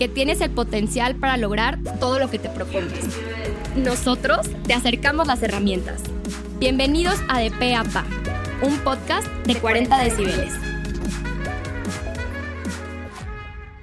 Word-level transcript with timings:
que 0.00 0.08
tienes 0.08 0.40
el 0.40 0.50
potencial 0.50 1.16
para 1.16 1.36
lograr 1.36 1.78
todo 2.00 2.18
lo 2.18 2.30
que 2.30 2.38
te 2.38 2.48
propongas. 2.48 3.18
Nosotros 3.76 4.48
te 4.66 4.72
acercamos 4.72 5.26
las 5.26 5.42
herramientas. 5.42 6.02
Bienvenidos 6.58 7.20
a 7.28 7.38
De 7.38 7.50
Pe 7.50 7.74
a 7.74 7.84
Pa, 7.84 8.06
un 8.62 8.78
podcast 8.78 9.28
de 9.44 9.56
40 9.56 10.02
decibeles. 10.02 10.54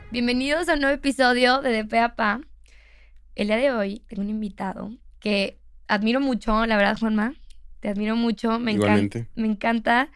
Bienvenidos 0.09 0.67
a 0.69 0.73
un 0.73 0.79
nuevo 0.79 0.95
episodio 0.95 1.61
de 1.61 1.69
De 1.69 1.85
Pe 1.85 1.99
a 1.99 2.15
Pa. 2.15 2.41
El 3.35 3.49
día 3.49 3.57
de 3.57 3.71
hoy 3.71 4.01
tengo 4.07 4.23
un 4.23 4.31
invitado 4.31 4.89
que 5.19 5.59
admiro 5.87 6.19
mucho, 6.19 6.65
la 6.65 6.77
verdad, 6.77 6.97
Juanma. 6.99 7.35
Te 7.79 7.89
admiro 7.89 8.15
mucho. 8.15 8.57
Me, 8.57 8.71
encanta, 8.71 9.27
me 9.35 9.45
encanta 9.45 10.09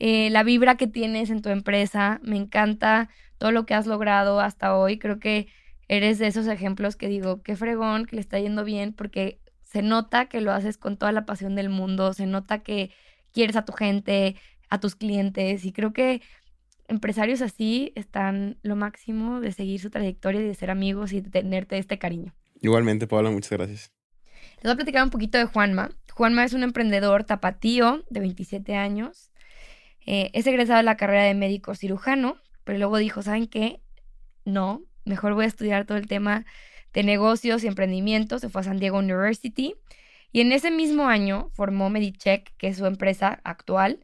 eh, 0.00 0.28
la 0.28 0.42
vibra 0.42 0.74
que 0.74 0.86
tienes 0.86 1.30
en 1.30 1.40
tu 1.40 1.48
empresa. 1.48 2.20
Me 2.22 2.36
encanta 2.36 3.08
todo 3.38 3.52
lo 3.52 3.66
que 3.66 3.74
has 3.74 3.86
logrado 3.86 4.40
hasta 4.40 4.76
hoy. 4.76 4.98
Creo 4.98 5.18
que 5.18 5.48
eres 5.88 6.18
de 6.18 6.26
esos 6.26 6.46
ejemplos 6.46 6.96
que 6.96 7.08
digo, 7.08 7.42
qué 7.42 7.56
fregón, 7.56 8.06
que 8.06 8.16
le 8.16 8.20
está 8.20 8.38
yendo 8.38 8.64
bien, 8.64 8.92
porque 8.92 9.40
se 9.62 9.82
nota 9.82 10.26
que 10.26 10.40
lo 10.40 10.52
haces 10.52 10.78
con 10.78 10.96
toda 10.96 11.12
la 11.12 11.26
pasión 11.26 11.54
del 11.54 11.68
mundo, 11.68 12.12
se 12.12 12.26
nota 12.26 12.60
que 12.60 12.90
quieres 13.32 13.56
a 13.56 13.64
tu 13.64 13.72
gente, 13.72 14.36
a 14.68 14.80
tus 14.80 14.96
clientes, 14.96 15.64
y 15.64 15.72
creo 15.72 15.92
que 15.92 16.22
empresarios 16.88 17.42
así 17.42 17.92
están 17.94 18.58
lo 18.62 18.76
máximo 18.76 19.40
de 19.40 19.52
seguir 19.52 19.80
su 19.80 19.90
trayectoria 19.90 20.40
y 20.40 20.44
de 20.44 20.54
ser 20.54 20.70
amigos 20.70 21.12
y 21.12 21.20
de 21.20 21.30
tenerte 21.30 21.78
este 21.78 21.98
cariño. 21.98 22.32
Igualmente, 22.60 23.06
Paula, 23.06 23.30
muchas 23.30 23.50
gracias. 23.50 23.92
Les 24.56 24.64
voy 24.64 24.72
a 24.72 24.76
platicar 24.76 25.02
un 25.02 25.10
poquito 25.10 25.38
de 25.38 25.44
Juanma. 25.44 25.90
Juanma 26.12 26.44
es 26.44 26.54
un 26.54 26.62
emprendedor 26.62 27.24
tapatío 27.24 28.04
de 28.08 28.20
27 28.20 28.74
años. 28.74 29.30
Eh, 30.06 30.30
es 30.32 30.46
egresado 30.46 30.78
de 30.78 30.84
la 30.84 30.96
carrera 30.96 31.24
de 31.24 31.34
médico 31.34 31.74
cirujano 31.74 32.36
pero 32.66 32.78
luego 32.78 32.98
dijo, 32.98 33.22
¿saben 33.22 33.46
qué? 33.46 33.80
No, 34.44 34.82
mejor 35.04 35.34
voy 35.34 35.44
a 35.44 35.48
estudiar 35.48 35.86
todo 35.86 35.96
el 35.96 36.08
tema 36.08 36.44
de 36.92 37.04
negocios 37.04 37.62
y 37.62 37.68
emprendimientos. 37.68 38.40
Se 38.40 38.48
fue 38.48 38.62
a 38.62 38.64
San 38.64 38.80
Diego 38.80 38.98
University 38.98 39.76
y 40.32 40.40
en 40.40 40.50
ese 40.50 40.72
mismo 40.72 41.08
año 41.08 41.48
formó 41.54 41.90
Medicheck, 41.90 42.54
que 42.58 42.66
es 42.66 42.78
su 42.78 42.86
empresa 42.86 43.40
actual, 43.44 44.00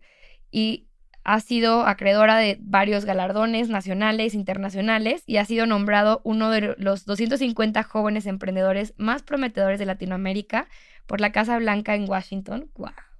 y 0.53 0.87
ha 1.25 1.41
sido 1.41 1.87
acreedora 1.87 2.37
de 2.37 2.57
varios 2.61 3.05
galardones 3.05 3.69
nacionales, 3.69 4.35
internacionales, 4.35 5.25
y 5.27 5.39
ha 5.39 5.45
sido 5.45 5.67
nombrado 5.67 6.21
uno 6.23 6.51
de 6.51 6.77
los 6.79 7.05
250 7.05 7.83
jóvenes 7.83 8.27
emprendedores 8.27 8.95
más 8.97 9.23
prometedores 9.23 9.81
de 9.81 9.87
Latinoamérica 9.87 10.69
por 11.07 11.21
la 11.21 11.33
Casa 11.33 11.59
Blanca 11.59 11.97
en 11.97 12.09
Washington. 12.09 12.71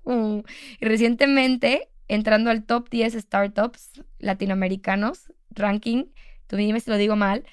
Y 0.05 0.85
recientemente 0.85 1.89
entrando 2.15 2.51
al 2.51 2.65
top 2.65 2.89
10 2.91 3.15
startups 3.15 4.03
latinoamericanos, 4.19 5.33
ranking, 5.51 6.07
tú 6.47 6.57
dime 6.57 6.81
si 6.81 6.91
lo 6.91 6.97
digo 6.97 7.17
mal, 7.17 7.45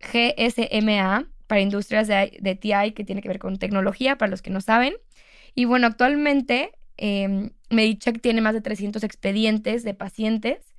GSMA 0.00 1.28
para 1.46 1.60
industrias 1.60 2.06
de, 2.06 2.58
TI 2.60 2.92
que 2.92 3.04
tiene 3.04 3.22
que 3.22 3.28
ver 3.28 3.38
con 3.38 3.58
tecnología, 3.58 4.18
para 4.18 4.30
los 4.30 4.42
que 4.42 4.50
no 4.50 4.60
saben. 4.60 4.94
Y 5.54 5.64
bueno, 5.64 5.86
actualmente 5.86 6.72
eh, 6.98 7.50
tiene 8.20 8.40
más 8.40 8.54
de 8.54 8.60
300 8.60 9.02
expedientes 9.02 9.82
de 9.82 9.94
pacientes. 9.94 10.74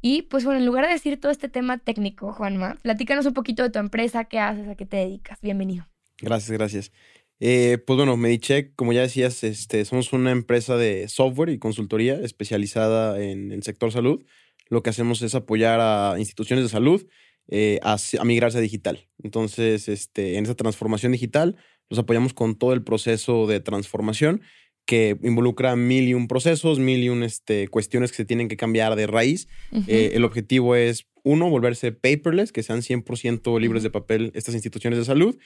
Y 0.00 0.22
pues 0.22 0.44
bueno, 0.44 0.60
en 0.60 0.66
lugar 0.66 0.86
de 0.86 0.92
decir 0.92 1.20
todo 1.20 1.32
este 1.32 1.48
tema 1.48 1.78
técnico, 1.78 2.32
Juanma, 2.32 2.76
platícanos 2.82 3.26
un 3.26 3.34
poquito 3.34 3.64
de 3.64 3.70
tu 3.70 3.78
empresa, 3.80 4.24
qué 4.24 4.38
haces, 4.38 4.68
a 4.68 4.76
qué 4.76 4.86
te 4.86 4.98
dedicas. 4.98 5.40
Bienvenido. 5.42 5.86
Gracias, 6.18 6.50
gracias. 6.50 6.92
Eh, 7.40 7.78
pues 7.86 7.96
bueno, 7.96 8.16
Medicheck, 8.16 8.74
como 8.76 8.92
ya 8.92 9.02
decías, 9.02 9.44
este, 9.44 9.84
somos 9.84 10.12
una 10.12 10.30
empresa 10.30 10.76
de 10.76 11.08
software 11.08 11.50
y 11.50 11.58
consultoría 11.58 12.14
especializada 12.14 13.22
en 13.22 13.52
el 13.52 13.62
sector 13.62 13.92
salud. 13.92 14.24
Lo 14.68 14.82
que 14.82 14.90
hacemos 14.90 15.22
es 15.22 15.34
apoyar 15.34 15.80
a 15.80 16.14
instituciones 16.18 16.64
de 16.64 16.70
salud 16.70 17.06
eh, 17.48 17.78
a, 17.82 17.96
migrarse 18.24 18.58
a 18.58 18.60
digital. 18.60 19.06
Entonces, 19.22 19.88
este, 19.88 20.36
en 20.36 20.44
esa 20.44 20.54
transformación 20.54 21.12
digital, 21.12 21.56
los 21.88 21.98
apoyamos 21.98 22.34
con 22.34 22.56
todo 22.56 22.72
el 22.72 22.82
proceso 22.82 23.46
de 23.46 23.60
transformación 23.60 24.42
que 24.86 25.18
involucra 25.22 25.74
mil 25.76 26.08
y 26.08 26.14
un 26.14 26.28
procesos, 26.28 26.78
mil 26.78 27.02
y 27.02 27.08
un 27.08 27.22
este, 27.22 27.68
cuestiones 27.68 28.12
que 28.12 28.18
se 28.18 28.24
tienen 28.24 28.48
que 28.48 28.56
cambiar 28.56 28.94
de 28.94 29.06
raíz. 29.06 29.48
Eh, 29.88 30.12
el 30.14 30.24
objetivo 30.24 30.76
es, 30.76 31.06
uno, 31.24 31.50
volverse 31.50 31.90
paperless, 31.90 32.52
que 32.52 32.62
sean 32.62 32.82
100% 32.82 33.60
libres 33.60 33.82
de 33.82 33.90
papel 33.90 34.30
estas 34.34 34.54
instituciones 34.54 34.98
de 34.98 35.04
salud 35.04 35.36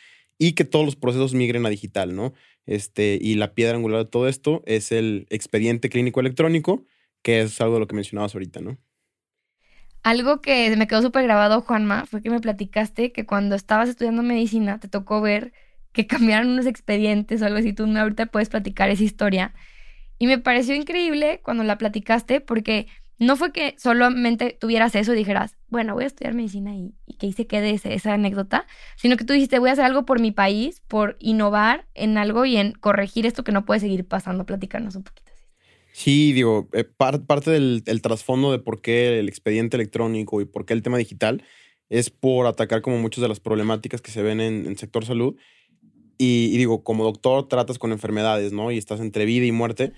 y 0.40 0.54
que 0.54 0.64
todos 0.64 0.86
los 0.86 0.96
procesos 0.96 1.34
migren 1.34 1.66
a 1.66 1.68
digital, 1.68 2.16
¿no? 2.16 2.32
Este, 2.64 3.18
y 3.20 3.34
la 3.34 3.52
piedra 3.52 3.76
angular 3.76 4.04
de 4.04 4.10
todo 4.10 4.26
esto 4.26 4.62
es 4.64 4.90
el 4.90 5.26
expediente 5.28 5.90
clínico 5.90 6.18
electrónico, 6.18 6.86
que 7.20 7.42
es 7.42 7.60
algo 7.60 7.74
de 7.74 7.80
lo 7.80 7.86
que 7.86 7.94
mencionabas 7.94 8.34
ahorita, 8.34 8.60
¿no? 8.60 8.78
Algo 10.02 10.40
que 10.40 10.74
me 10.78 10.86
quedó 10.86 11.02
súper 11.02 11.24
grabado, 11.24 11.60
Juanma, 11.60 12.06
fue 12.06 12.22
que 12.22 12.30
me 12.30 12.40
platicaste 12.40 13.12
que 13.12 13.26
cuando 13.26 13.54
estabas 13.54 13.90
estudiando 13.90 14.22
medicina 14.22 14.80
te 14.80 14.88
tocó 14.88 15.20
ver 15.20 15.52
que 15.92 16.06
cambiaron 16.06 16.48
unos 16.48 16.64
expedientes 16.64 17.42
o 17.42 17.44
algo 17.44 17.58
así. 17.58 17.74
Tú 17.74 17.84
ahorita 17.84 18.24
puedes 18.24 18.48
platicar 18.48 18.88
esa 18.88 19.04
historia. 19.04 19.52
Y 20.18 20.26
me 20.26 20.38
pareció 20.38 20.74
increíble 20.74 21.40
cuando 21.42 21.64
la 21.64 21.76
platicaste 21.76 22.40
porque 22.40 22.86
no 23.20 23.36
fue 23.36 23.52
que 23.52 23.76
solamente 23.78 24.56
tuvieras 24.58 24.94
eso 24.94 25.12
y 25.12 25.16
dijeras, 25.16 25.56
bueno, 25.68 25.94
voy 25.94 26.04
a 26.04 26.06
estudiar 26.06 26.32
medicina 26.34 26.74
y, 26.74 26.94
que 27.18 27.26
ahí 27.26 27.32
se 27.32 27.46
quede 27.46 27.70
esa 27.70 28.14
anécdota, 28.14 28.66
sino 28.96 29.18
que 29.18 29.24
tú 29.24 29.34
dijiste, 29.34 29.58
voy 29.58 29.68
a 29.68 29.74
hacer 29.74 29.84
algo 29.84 30.06
por 30.06 30.20
mi 30.20 30.32
país, 30.32 30.80
por 30.88 31.16
innovar 31.20 31.86
en 31.94 32.16
algo 32.16 32.46
y 32.46 32.56
en 32.56 32.72
corregir 32.72 33.26
esto 33.26 33.44
que 33.44 33.52
no 33.52 33.66
puede 33.66 33.80
seguir 33.80 34.06
pasando. 34.06 34.46
Platícanos 34.46 34.96
un 34.96 35.04
poquito. 35.04 35.30
Sí, 35.92 36.32
digo, 36.32 36.68
eh, 36.72 36.84
parte 36.84 37.50
del 37.50 38.02
trasfondo 38.02 38.52
de 38.52 38.58
por 38.58 38.80
qué 38.80 39.18
el 39.18 39.28
expediente 39.28 39.76
electrónico 39.76 40.40
y 40.40 40.46
por 40.46 40.64
qué 40.64 40.72
el 40.72 40.82
tema 40.82 40.96
digital 40.96 41.44
es 41.90 42.08
por 42.08 42.46
atacar 42.46 42.80
como 42.80 42.98
muchas 42.98 43.20
de 43.20 43.28
las 43.28 43.40
problemáticas 43.40 44.00
que 44.00 44.12
se 44.12 44.22
ven 44.22 44.40
en 44.40 44.64
el 44.64 44.78
sector 44.78 45.04
salud 45.04 45.36
y, 46.22 46.54
digo, 46.58 46.84
como 46.84 47.02
doctor 47.02 47.48
tratas 47.48 47.78
con 47.78 47.92
enfermedades, 47.92 48.52
¿no? 48.52 48.70
Y 48.70 48.76
estás 48.76 49.00
entre 49.00 49.24
vida 49.24 49.46
y 49.46 49.52
muerte, 49.52 49.94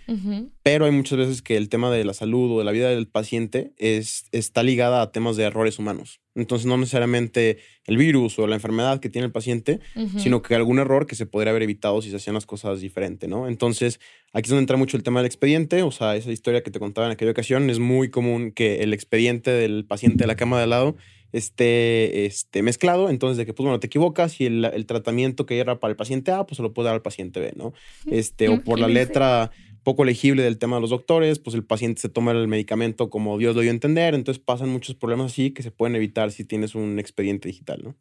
pero 0.62 0.84
hay 0.84 0.93
muchas 0.93 1.19
veces 1.19 1.43
que 1.43 1.56
el 1.56 1.69
tema 1.69 1.91
de 1.91 2.05
la 2.05 2.15
salud 2.15 2.53
o 2.53 2.59
de 2.60 2.65
la 2.65 2.71
vida 2.71 2.91
del 2.91 3.09
paciente 3.09 3.72
es, 3.77 4.27
está 4.31 4.62
ligada 4.62 5.03
a 5.03 5.11
temas 5.11 5.34
de 5.34 5.43
errores 5.43 5.81
humanos. 5.81 6.21
Entonces, 6.37 6.66
no 6.66 6.77
necesariamente 6.77 7.59
el 7.87 7.97
virus 7.97 8.38
o 8.38 8.47
la 8.47 8.55
enfermedad 8.55 9.00
que 9.00 9.09
tiene 9.11 9.27
el 9.27 9.32
paciente, 9.32 9.81
sino 10.16 10.43
que 10.43 10.55
algún 10.55 10.78
error 10.78 11.09
que 11.09 11.16
se 11.16 11.27
podría 11.27 11.50
haber 11.50 11.65
evitado 11.65 12.00
si 12.00 12.11
se 12.11 12.16
hacían 12.16 12.34
las 12.34 12.47
cosas 12.47 12.81
diferente, 12.81 13.27
¿no? 13.27 13.49
Entonces, 13.49 13.99
aquí 14.32 14.47
es 14.47 14.50
donde 14.50 14.62
entra 14.62 14.77
mucho 14.77 14.97
el 14.97 15.03
tema 15.03 15.19
del 15.19 15.27
expediente, 15.27 15.82
o 15.82 15.91
sea, 15.91 16.15
esa 16.15 16.31
historia 16.31 16.62
que 16.62 16.71
te 16.71 16.78
contaba 16.78 17.09
en 17.09 17.15
aquella 17.15 17.32
ocasión, 17.32 17.69
es 17.69 17.81
muy 17.81 18.11
común 18.11 18.53
que 18.53 18.84
el 18.84 18.94
expediente 18.94 19.50
del 19.50 19.87
paciente 19.87 20.22
de 20.22 20.28
la 20.28 20.37
cama 20.37 20.59
de 20.59 20.62
al 20.62 20.71
lado 20.71 20.97
esté 21.32 22.26
este, 22.26 22.62
mezclado. 22.62 23.10
Entonces, 23.10 23.38
de 23.38 23.47
que, 23.47 23.54
pues, 23.54 23.65
bueno, 23.65 23.81
te 23.81 23.87
equivocas 23.87 24.41
y 24.41 24.47
el, 24.47 24.87
tratamiento 24.87 25.47
que 25.47 25.59
era 25.59 25.81
para 25.81 25.91
el 25.91 25.97
paciente 25.97 26.31
A, 26.31 26.44
pues 26.47 26.56
se 26.56 26.62
lo 26.62 26.72
puede 26.72 26.87
dar 26.87 26.94
al 26.94 27.03
paciente 27.03 27.41
B, 27.41 27.53
¿no? 27.56 27.72
Este, 28.06 28.48
o 28.48 28.62
por 28.62 28.78
la 28.78 28.88
letra 28.88 29.50
poco 29.82 30.04
legible 30.04 30.43
del 30.43 30.59
tema 30.59 30.76
de 30.76 30.82
los 30.82 30.91
doctores, 30.91 31.38
pues 31.38 31.54
el 31.54 31.65
paciente 31.65 32.00
se 32.00 32.09
toma 32.09 32.32
el 32.32 32.47
medicamento 32.47 33.10
como 33.10 33.37
Dios 33.38 33.56
lo 33.56 33.62
dio 33.62 33.70
a 33.70 33.75
entender. 33.75 34.15
Entonces, 34.15 34.43
pasan 34.43 34.69
muchos 34.69 34.94
problemas 34.94 35.32
así 35.32 35.50
que 35.50 35.62
se 35.62 35.70
pueden 35.70 35.97
evitar 35.97 36.31
si 36.31 36.44
tienes 36.44 36.75
un 36.75 36.98
expediente 36.98 37.49
digital, 37.49 37.81
¿no? 37.82 37.97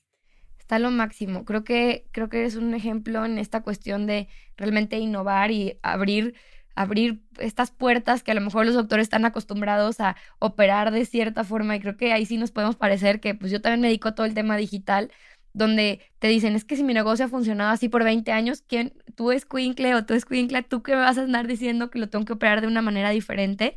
Está 0.60 0.80
lo 0.80 0.92
máximo. 0.92 1.44
Creo 1.44 1.64
que, 1.64 2.06
creo 2.12 2.30
que 2.30 2.46
es 2.46 2.56
un 2.56 2.74
ejemplo 2.74 3.26
en 3.26 3.40
esta 3.40 3.62
cuestión 3.62 4.06
de 4.06 4.28
realmente 4.56 4.98
innovar 5.00 5.52
y 5.52 5.78
abrir 5.82 6.36
abrir 6.76 7.22
estas 7.40 7.72
puertas 7.72 8.24
que 8.24 8.32
a 8.32 8.36
lo 8.36 8.42
mejor 8.42 8.66
los 8.66 8.76
doctores 8.76 9.04
están 9.04 9.26
acostumbrados 9.26 10.00
a 10.00 10.16
operar 10.40 10.92
de 10.92 11.06
cierta 11.06 11.44
forma 11.44 11.76
y 11.76 11.80
creo 11.80 11.98
que 11.98 12.14
ahí 12.14 12.26
sí 12.26 12.38
nos 12.38 12.52
podemos 12.52 12.76
parecer 12.76 13.20
que 13.20 13.36
pues 13.36 13.52
yo 13.52 13.62
también 13.62 13.82
me 13.82 13.88
dedico 13.88 14.10
a 14.10 14.16
todo 14.16 14.26
el 14.26 14.34
tema 14.34 14.58
digital 14.58 15.12
donde 15.54 16.00
te 16.20 16.28
dicen, 16.28 16.56
es 16.56 16.64
que 16.64 16.76
si 16.76 16.84
mi 16.84 16.94
negocio 16.94 17.26
ha 17.26 17.28
funcionado 17.28 17.72
así 17.72 17.90
por 17.90 18.04
20 18.04 18.32
años, 18.32 18.64
¿quién, 18.66 18.94
tú 19.16 19.32
es 19.32 19.46
Quinkle 19.46 19.96
o 19.96 20.06
tú 20.06 20.14
es 20.14 20.26
Quinkle, 20.26 20.64
tú 20.64 20.82
que 20.82 20.94
me 20.94 21.02
vas 21.02 21.18
a 21.18 21.24
andar 21.24 21.48
diciendo 21.48 21.90
que 21.90 22.00
lo 22.00 22.10
tengo 22.10 22.26
que 22.26 22.34
operar 22.34 22.62
de 22.62 22.68
una 22.68 22.82
manera 22.82 23.10
diferente, 23.10 23.76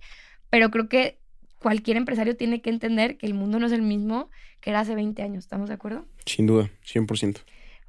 pero 0.50 0.70
creo 0.70 0.88
que 0.88 1.18
cualquier 1.58 1.96
empresario 1.96 2.36
tiene 2.36 2.60
que 2.60 2.70
entender 2.70 3.16
que 3.16 3.26
el 3.26 3.34
mundo 3.34 3.58
no 3.58 3.66
es 3.66 3.72
el 3.72 3.82
mismo 3.82 4.30
que 4.60 4.70
era 4.70 4.80
hace 4.80 4.94
20 4.94 5.20
años, 5.22 5.44
¿estamos 5.44 5.68
de 5.68 5.74
acuerdo? 5.74 6.06
Sin 6.26 6.46
duda, 6.46 6.70
100%. 6.84 7.40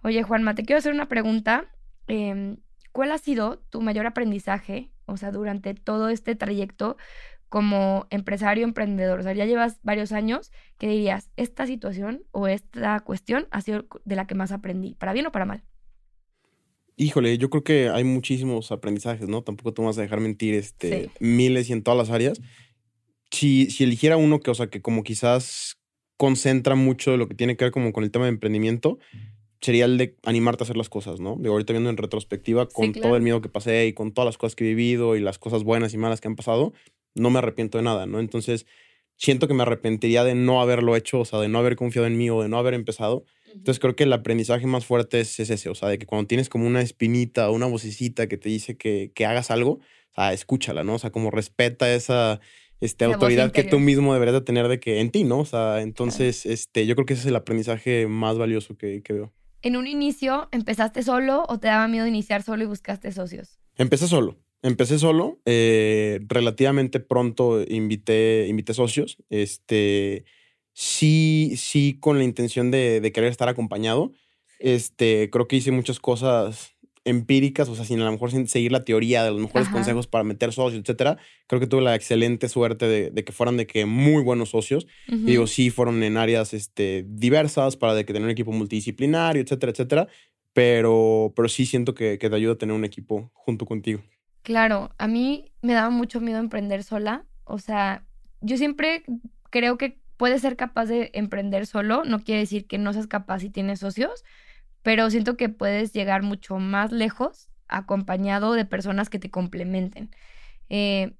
Oye, 0.02 0.24
Juanma, 0.24 0.56
te 0.56 0.64
quiero 0.64 0.80
hacer 0.80 0.94
una 0.94 1.08
pregunta. 1.08 1.66
Em, 2.08 2.58
¿Cuál 2.92 3.12
ha 3.12 3.18
sido 3.18 3.58
tu 3.70 3.82
mayor 3.82 4.08
aprendizaje 4.08 4.90
o 5.06 5.18
sea, 5.18 5.32
durante 5.32 5.74
todo 5.74 6.10
este 6.10 6.36
trayecto 6.36 6.98
como 7.50 8.08
empresario, 8.10 8.64
emprendedor? 8.64 9.20
O 9.20 9.24
sea, 9.24 9.34
ya 9.34 9.46
llevas 9.46 9.80
varios 9.84 10.12
años, 10.12 10.52
¿qué 10.78 10.88
dirías? 10.88 11.30
Esta 11.38 11.68
situación 11.68 12.24
o 12.32 12.48
esta 12.48 13.00
cuestión 13.02 13.48
ha 13.52 13.62
sido 13.62 13.86
de 14.04 14.16
la 14.16 14.28
que 14.28 14.36
más 14.36 14.52
aprendí, 14.52 14.96
para 14.96 15.14
bien 15.14 15.28
o 15.28 15.32
para 15.32 15.46
mal. 15.46 15.64
Híjole, 16.98 17.38
yo 17.38 17.50
creo 17.50 17.64
que 17.64 17.90
hay 17.90 18.06
muchísimos 18.06 18.72
aprendizajes, 18.72 19.28
¿no? 19.28 19.44
Tampoco 19.44 19.74
te 19.74 19.82
vas 19.82 19.98
a 19.98 20.02
dejar 20.02 20.22
mentir, 20.22 20.54
este, 20.54 21.10
miles 21.20 21.70
y 21.70 21.74
en 21.74 21.84
todas 21.84 21.98
las 21.98 22.10
áreas. 22.10 22.42
Si, 23.32 23.70
si 23.70 23.84
eligiera 23.84 24.16
uno 24.16 24.40
que, 24.40 24.50
o 24.50 24.56
sea, 24.56 24.68
que 24.68 24.82
como 24.82 25.04
quizás 25.04 25.78
concentra 26.18 26.76
mucho 26.76 27.12
de 27.12 27.18
lo 27.18 27.28
que 27.28 27.36
tiene 27.36 27.58
que 27.58 27.66
ver 27.66 27.72
como 27.72 27.92
con 27.92 28.06
el 28.06 28.12
tema 28.12 28.26
de 28.26 28.30
emprendimiento, 28.30 28.98
sería 29.62 29.86
el 29.86 29.98
de 29.98 30.16
animarte 30.24 30.64
a 30.64 30.66
hacer 30.66 30.78
las 30.78 30.90
cosas, 30.90 31.20
¿no? 31.20 31.36
De 31.38 31.50
ahorita 31.50 31.74
viendo 31.74 31.90
en 31.90 31.98
retrospectiva, 31.98 32.68
con 32.68 32.94
todo 32.94 33.16
el 33.16 33.22
miedo 33.22 33.42
que 33.42 33.50
pasé 33.50 33.88
y 33.88 33.94
con 33.94 34.12
todas 34.12 34.26
las 34.26 34.38
cosas 34.38 34.56
que 34.56 34.64
he 34.66 34.68
vivido 34.68 35.16
y 35.16 35.20
las 35.20 35.40
cosas 35.40 35.64
buenas 35.64 35.94
y 35.94 35.98
malas 35.98 36.22
que 36.22 36.28
han 36.28 36.36
pasado, 36.36 36.74
no 37.16 37.30
me 37.30 37.40
arrepiento 37.40 37.78
de 37.78 37.84
nada, 37.84 38.06
¿no? 38.06 38.20
Entonces, 38.20 38.66
siento 39.18 39.48
que 39.48 39.54
me 39.54 39.64
arrepentiría 39.64 40.24
de 40.24 40.36
no 40.36 40.62
haberlo 40.62 40.96
hecho, 40.96 41.22
o 41.22 41.26
sea, 41.26 41.40
de 41.40 41.48
no 41.48 41.60
haber 41.60 41.76
confiado 41.76 42.08
en 42.08 42.18
mí 42.18 42.30
o 42.30 42.42
de 42.42 42.50
no 42.50 42.58
haber 42.58 42.74
empezado. 42.74 43.26
Entonces, 43.54 43.80
creo 43.80 43.96
que 43.96 44.04
el 44.04 44.14
aprendizaje 44.14 44.68
más 44.68 44.86
fuerte 44.86 45.22
es, 45.22 45.40
ese, 45.40 45.70
o 45.70 45.76
sea, 45.76 45.90
de 45.90 45.98
que 45.98 46.06
cuando 46.06 46.28
tienes 46.28 46.50
como 46.50 46.68
una 46.68 46.82
espinita 46.82 47.50
o 47.50 47.54
una 47.54 47.68
vocecita 47.68 48.28
que 48.28 48.38
te 48.38 48.50
dice 48.50 48.76
que, 48.76 49.12
que 49.16 49.26
hagas 49.26 49.50
algo, 49.50 49.72
o 49.72 50.14
sea, 50.14 50.34
escúchala, 50.34 50.84
¿no? 50.84 50.96
O 50.96 51.00
sea, 51.00 51.12
como 51.12 51.32
respeta 51.32 51.94
esa 51.94 52.42
este, 52.82 53.06
autoridad 53.06 53.52
que 53.52 53.64
tú 53.64 53.80
mismo 53.80 54.14
deberías 54.14 54.34
de 54.34 54.42
tener 54.42 54.68
de 54.68 54.82
que 54.82 55.00
en 55.00 55.10
ti, 55.10 55.24
¿no? 55.24 55.40
O 55.40 55.46
sea, 55.46 55.82
entonces, 55.82 56.46
este, 56.46 56.86
yo 56.86 56.96
creo 56.96 57.06
que 57.06 57.14
ese 57.14 57.22
es 57.22 57.28
el 57.28 57.36
aprendizaje 57.38 58.08
más 58.08 58.38
valioso 58.38 58.76
que, 58.78 59.02
que 59.02 59.14
veo. 59.14 59.34
¿En 59.66 59.76
un 59.76 59.88
inicio 59.88 60.48
empezaste 60.52 61.02
solo 61.02 61.44
o 61.50 61.60
te 61.60 61.70
daba 61.70 61.88
miedo 61.88 62.06
iniciar 62.06 62.44
solo 62.44 62.62
y 62.62 62.68
buscaste 62.68 63.12
socios? 63.12 63.58
Empecé 63.78 64.08
solo. 64.08 64.38
Empecé 64.62 65.00
solo. 65.00 65.42
Eh, 65.44 66.20
relativamente 66.28 67.00
pronto 67.00 67.60
invité, 67.68 68.46
invité 68.48 68.76
socios. 68.76 69.18
Este, 69.32 70.24
sí, 70.72 71.56
sí, 71.58 71.98
con 72.00 72.20
la 72.20 72.24
intención 72.24 72.70
de, 72.70 73.02
de 73.02 73.12
querer 73.12 73.32
estar 73.32 73.50
acompañado. 73.50 74.12
Este, 74.60 75.32
creo 75.32 75.48
que 75.48 75.56
hice 75.56 75.72
muchas 75.72 76.00
cosas 76.00 76.75
empíricas, 77.06 77.70
o 77.70 77.76
sea, 77.76 77.86
sin 77.86 78.02
a 78.02 78.06
lo 78.06 78.12
mejor 78.12 78.32
sin 78.32 78.48
seguir 78.48 78.72
la 78.72 78.84
teoría 78.84 79.24
de 79.24 79.32
los 79.32 79.40
mejores 79.40 79.70
consejos 79.70 80.08
para 80.08 80.24
meter 80.24 80.52
socios, 80.52 80.82
etcétera. 80.82 81.18
Creo 81.48 81.60
que 81.60 81.68
tuve 81.68 81.82
la 81.82 81.96
excelente 81.96 82.50
suerte 82.50 82.88
de, 82.88 83.24
que 83.24 83.32
fueran 83.32 83.58
de 83.58 83.68
que 83.68 83.86
muy 83.86 84.24
buenos 84.24 84.50
socios. 84.50 84.88
Digo, 85.08 85.48
sí, 85.48 85.70
fueron 85.70 86.02
en 86.04 86.18
áreas 86.18 86.54
este, 86.54 87.06
diversas 87.08 87.78
para 87.78 87.94
de 87.94 88.06
que 88.06 88.14
tener 88.14 88.26
un 88.26 88.32
equipo 88.32 88.52
multidisciplinario, 88.52 89.42
etcétera, 89.42 89.72
etcétera. 89.72 90.08
Pero, 90.54 91.32
pero 91.36 91.48
sí 91.48 91.66
siento 91.66 91.94
que, 91.94 92.18
que 92.18 92.30
te 92.30 92.36
ayuda 92.36 92.54
a 92.54 92.58
tener 92.58 92.76
un 92.76 92.86
equipo 92.86 93.30
junto 93.34 93.66
contigo. 93.66 94.02
Claro, 94.42 94.92
a 94.98 95.08
mí 95.08 95.52
me 95.62 95.74
daba 95.74 95.90
mucho 95.92 96.22
miedo 96.22 96.40
emprender 96.40 96.84
sola. 96.84 97.26
O 97.44 97.60
sea, 97.60 98.04
yo 98.42 98.58
siempre 98.58 99.04
creo 99.52 99.78
que 99.78 100.00
puedes 100.18 100.42
ser 100.42 100.56
capaz 100.56 100.86
de 100.86 101.12
emprender 101.14 101.68
solo. 101.68 102.04
No 102.04 102.20
quiere 102.20 102.42
decir 102.42 102.66
que 102.66 102.78
no 102.78 102.94
seas 102.94 103.08
capaz 103.08 103.40
si 103.40 103.50
tienes 103.50 103.80
socios, 103.80 104.24
pero 104.86 105.10
siento 105.10 105.36
que 105.36 105.50
puedes 105.50 105.94
llegar 105.94 106.22
mucho 106.22 106.60
más 106.60 106.92
lejos 106.92 107.50
acompañado 107.68 108.54
de 108.54 108.66
personas 108.66 109.10
que 109.10 109.18
te 109.18 109.32
complementen. 109.32 110.12
Eh, 110.70 111.16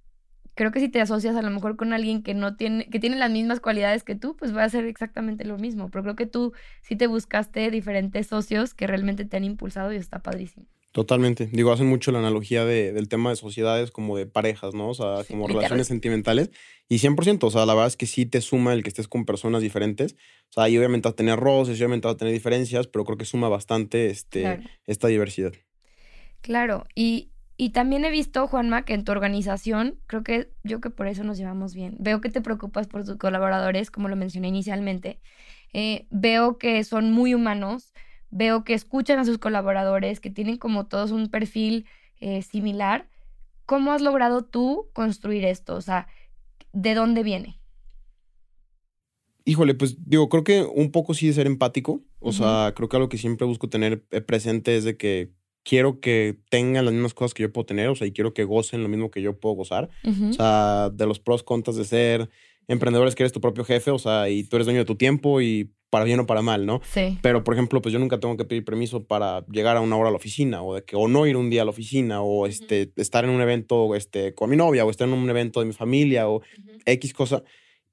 creo 0.54 0.72
que 0.72 0.80
si 0.80 0.88
te 0.88 1.02
asocias 1.02 1.36
a 1.36 1.42
lo 1.42 1.50
mejor 1.50 1.76
con 1.76 1.92
alguien 1.92 2.22
que 2.22 2.36
no 2.36 2.58
tiene, 2.58 2.88
que 2.92 3.00
tiene 3.00 3.16
las 3.16 3.32
mismas 3.32 3.60
cualidades 3.60 4.04
que 4.04 4.14
tú, 4.14 4.38
pues 4.38 4.56
va 4.56 4.64
a 4.64 4.70
ser 4.70 4.86
exactamente 4.86 5.46
lo 5.46 5.58
mismo. 5.58 5.90
Pero 5.90 6.04
creo 6.04 6.16
que 6.16 6.28
tú 6.28 6.54
sí 6.84 6.96
te 6.96 7.08
buscaste 7.08 7.72
diferentes 7.72 8.28
socios 8.28 8.76
que 8.76 8.86
realmente 8.86 9.26
te 9.26 9.38
han 9.38 9.44
impulsado 9.44 9.92
y 9.92 9.96
está 9.96 10.20
padrísimo. 10.22 10.68
Totalmente. 10.96 11.50
Digo, 11.52 11.74
hacen 11.74 11.88
mucho 11.88 12.14
la 12.14 12.20
analogía 12.20 12.64
de, 12.64 12.94
del 12.94 13.10
tema 13.10 13.30
de 13.30 13.36
sociedades 13.36 13.92
como 13.92 14.16
de 14.16 14.28
parejas, 14.28 14.74
¿no? 14.74 14.88
O 14.88 14.94
sea, 14.94 15.26
como 15.30 15.46
relaciones 15.46 15.88
sentimentales. 15.88 16.52
Y 16.88 17.00
100%, 17.00 17.44
o 17.44 17.52
sea, 17.52 17.66
la 17.66 17.74
verdad 17.74 17.88
es 17.88 17.98
que 17.98 18.06
sí 18.06 18.26
te 18.26 18.40
suma 18.40 18.72
el 18.72 18.82
que 18.82 18.88
estés 18.88 19.10
con 19.10 19.26
personas 19.26 19.62
diferentes. 19.62 20.14
O 20.52 20.54
sea, 20.54 20.70
y 20.70 20.78
obviamente 20.78 21.10
vas 21.10 21.12
a 21.12 21.16
tener 21.18 21.38
roces, 21.38 21.78
y 21.78 21.82
obviamente 21.82 22.08
vas 22.08 22.16
a 22.16 22.18
tener 22.18 22.34
diferencias, 22.34 22.88
pero 22.88 23.04
creo 23.04 23.18
que 23.18 23.26
suma 23.26 23.50
bastante 23.50 24.10
este, 24.10 24.62
esta 24.88 25.10
diversidad. 25.10 25.52
Claro, 26.40 26.86
y, 26.96 27.30
y 27.58 27.72
también 27.72 28.06
he 28.06 28.10
visto, 28.10 28.48
Juanma, 28.48 28.86
que 28.86 28.94
en 28.94 29.04
tu 29.04 29.12
organización, 29.12 30.00
creo 30.08 30.24
que 30.24 30.50
yo 30.64 30.80
que 30.80 30.92
por 30.92 31.08
eso 31.08 31.26
nos 31.26 31.38
llevamos 31.38 31.74
bien. 31.74 31.98
Veo 32.00 32.22
que 32.22 32.30
te 32.30 32.40
preocupas 32.40 32.88
por 32.88 33.04
tus 33.04 33.18
colaboradores, 33.18 33.92
como 33.92 34.08
lo 34.08 34.16
mencioné 34.16 34.48
inicialmente. 34.48 35.20
Eh, 35.74 36.06
veo 36.10 36.58
que 36.58 36.86
son 36.86 37.12
muy 37.12 37.34
humanos 37.34 37.92
veo 38.32 38.64
que 38.64 38.74
escuchan 38.74 39.20
a 39.20 39.26
sus 39.26 39.38
colaboradores, 39.38 40.20
que 40.20 40.30
tienen 40.30 40.58
como 40.58 40.88
todos 40.88 41.12
un 41.12 41.30
perfil 41.30 41.86
eh, 42.20 42.42
similar. 42.42 43.08
¿Cómo 43.66 43.92
has 43.92 44.02
logrado 44.02 44.44
tú 44.44 44.90
construir 44.94 45.46
esto? 45.46 45.76
O 45.76 45.82
sea, 45.82 46.08
¿de 46.74 46.94
dónde 46.94 47.24
viene? 47.24 47.60
Híjole, 49.44 49.76
pues 49.76 49.98
digo, 50.06 50.28
creo 50.30 50.44
que 50.44 50.64
un 50.64 50.92
poco 50.92 51.14
sí 51.14 51.28
de 51.28 51.34
ser 51.34 51.48
empático. 51.48 52.02
O 52.20 52.32
sea, 52.32 52.74
creo 52.76 52.90
que 52.90 52.98
algo 52.98 53.10
que 53.10 53.20
siempre 53.20 53.46
busco 53.46 53.70
tener 53.70 54.04
eh, 54.10 54.22
presente 54.22 54.76
es 54.76 54.84
de 54.84 54.98
que 54.98 55.32
quiero 55.64 56.00
que 56.00 56.40
tengan 56.50 56.86
las 56.86 56.94
mismas 56.94 57.14
cosas 57.14 57.34
que 57.34 57.44
yo 57.44 57.54
puedo 57.54 57.66
tener, 57.66 57.90
o 57.90 57.96
sea, 57.96 58.08
y 58.08 58.12
quiero 58.12 58.34
que 58.34 58.44
gocen 58.44 58.84
lo 58.84 58.90
mismo 58.90 59.12
que 59.12 59.22
yo 59.22 59.40
puedo 59.40 59.56
gozar. 59.56 59.90
O 60.30 60.34
sea, 60.34 60.90
de 60.92 61.06
los 61.06 61.20
pros, 61.20 61.44
contras 61.44 61.76
de 61.76 61.86
ser 61.86 62.30
emprendedores 62.68 63.16
que 63.16 63.24
eres 63.24 63.34
tu 63.34 63.42
propio 63.42 63.64
jefe, 63.64 63.92
o 63.92 64.00
sea, 64.00 64.30
y 64.30 64.44
tú 64.44 64.56
eres 64.56 64.66
dueño 64.66 64.80
de 64.80 64.86
tu 64.86 64.96
tiempo 64.96 65.42
y 65.42 65.72
para 65.96 66.04
bien 66.04 66.20
o 66.20 66.26
para 66.26 66.42
mal, 66.42 66.66
¿no? 66.66 66.82
Sí. 66.92 67.18
Pero, 67.22 67.46
por 67.46 67.54
ejemplo, 67.54 67.82
pues 67.82 67.94
yo 67.94 68.00
nunca 68.00 68.20
tengo 68.20 68.36
que 68.36 68.44
pedir 68.44 68.66
permiso 68.66 69.06
para 69.06 69.46
llegar 69.46 69.78
a 69.78 69.80
una 69.80 69.96
hora 69.96 70.10
a 70.10 70.12
la 70.12 70.18
oficina 70.18 70.62
o 70.62 70.76
de 70.76 70.84
que 70.84 70.98
o 70.98 71.08
no 71.08 71.26
ir 71.26 71.38
un 71.38 71.50
día 71.50 71.62
a 71.62 71.64
la 71.64 71.72
oficina 71.72 72.22
o 72.22 72.48
este, 72.48 72.92
estar 72.98 73.24
en 73.24 73.30
un 73.30 73.40
evento 73.40 73.96
este, 73.96 74.36
con 74.36 74.50
mi 74.50 74.58
novia 74.58 74.84
o 74.84 74.90
estar 74.90 75.08
en 75.08 75.14
un 75.14 75.30
evento 75.30 75.62
de 75.62 75.68
mi 75.68 75.72
familia 75.72 76.28
o 76.28 76.42
X 76.86 77.14
cosa. 77.14 77.44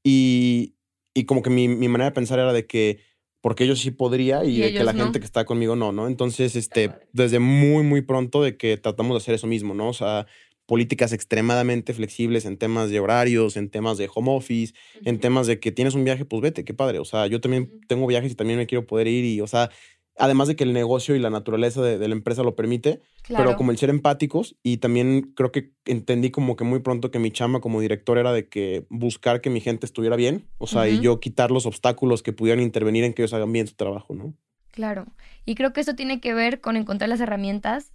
Y, 0.02 0.74
y 1.14 1.26
como 1.26 1.42
que 1.42 1.50
mi, 1.50 1.68
mi, 1.68 1.86
manera 1.86 2.10
de 2.10 2.14
pensar 2.16 2.40
era 2.40 2.52
de 2.52 2.66
que 2.66 2.98
porque 3.40 3.68
yo 3.68 3.76
sí 3.76 3.92
podría 3.92 4.44
y, 4.44 4.58
de 4.58 4.72
que 4.72 4.82
la 4.82 4.94
gente 4.94 5.20
que 5.20 5.24
está 5.24 5.44
conmigo 5.44 5.76
no, 5.76 5.92
¿no? 5.92 6.08
Entonces, 6.08 6.56
este, 6.56 6.90
desde 7.12 7.38
muy, 7.38 7.84
muy 7.84 8.00
pronto 8.00 8.42
de 8.42 8.56
que 8.56 8.78
tratamos 8.78 9.14
de 9.14 9.18
hacer 9.18 9.36
eso 9.36 9.46
mismo, 9.46 9.74
¿no? 9.74 9.90
O 9.90 9.94
sea, 9.94 10.26
políticas 10.66 11.12
extremadamente 11.12 11.92
flexibles 11.94 12.44
en 12.44 12.56
temas 12.56 12.90
de 12.90 13.00
horarios, 13.00 13.56
en 13.56 13.68
temas 13.68 13.98
de 13.98 14.08
home 14.12 14.30
office, 14.34 14.74
en 15.04 15.18
temas 15.18 15.46
de 15.46 15.60
que 15.60 15.72
tienes 15.72 15.94
un 15.94 16.04
viaje, 16.04 16.24
pues 16.24 16.42
vete, 16.42 16.64
qué 16.64 16.74
padre. 16.74 16.98
O 16.98 17.04
sea, 17.04 17.26
yo 17.26 17.40
también 17.40 17.70
tengo 17.88 18.06
viajes 18.06 18.32
y 18.32 18.34
también 18.34 18.58
me 18.58 18.66
quiero 18.66 18.86
poder 18.86 19.08
ir 19.08 19.24
y, 19.24 19.40
o 19.40 19.46
sea, 19.46 19.70
además 20.18 20.48
de 20.48 20.56
que 20.56 20.64
el 20.64 20.72
negocio 20.72 21.16
y 21.16 21.18
la 21.18 21.30
naturaleza 21.30 21.82
de, 21.82 22.06
la 22.06 22.14
empresa 22.14 22.42
lo 22.42 22.54
permite, 22.54 23.00
pero 23.28 23.56
como 23.56 23.70
el 23.70 23.78
ser 23.78 23.90
empáticos 23.90 24.56
y 24.62 24.78
también 24.78 25.32
creo 25.34 25.52
que 25.52 25.72
entendí 25.84 26.30
como 26.30 26.56
que 26.56 26.64
muy 26.64 26.80
pronto 26.80 27.10
que 27.10 27.18
mi 27.18 27.30
chama 27.30 27.60
como 27.60 27.80
director 27.80 28.18
era 28.18 28.32
de 28.32 28.48
que 28.48 28.86
buscar 28.90 29.40
que 29.40 29.50
mi 29.50 29.60
gente 29.60 29.86
estuviera 29.86 30.16
bien, 30.16 30.46
o 30.58 30.66
sea, 30.66 30.88
y 30.88 31.00
yo 31.00 31.20
quitar 31.20 31.50
los 31.50 31.66
obstáculos 31.66 32.22
que 32.22 32.32
pudieran 32.32 32.62
intervenir 32.62 33.04
en 33.04 33.14
que 33.14 33.22
ellos 33.22 33.32
hagan 33.32 33.52
bien 33.52 33.66
su 33.66 33.74
trabajo, 33.74 34.14
¿no? 34.14 34.34
Claro. 34.70 35.06
Y 35.44 35.54
creo 35.54 35.72
que 35.72 35.80
eso 35.80 35.94
tiene 35.94 36.20
que 36.20 36.34
ver 36.34 36.60
con 36.60 36.76
encontrar 36.76 37.08
las 37.08 37.20
herramientas 37.20 37.92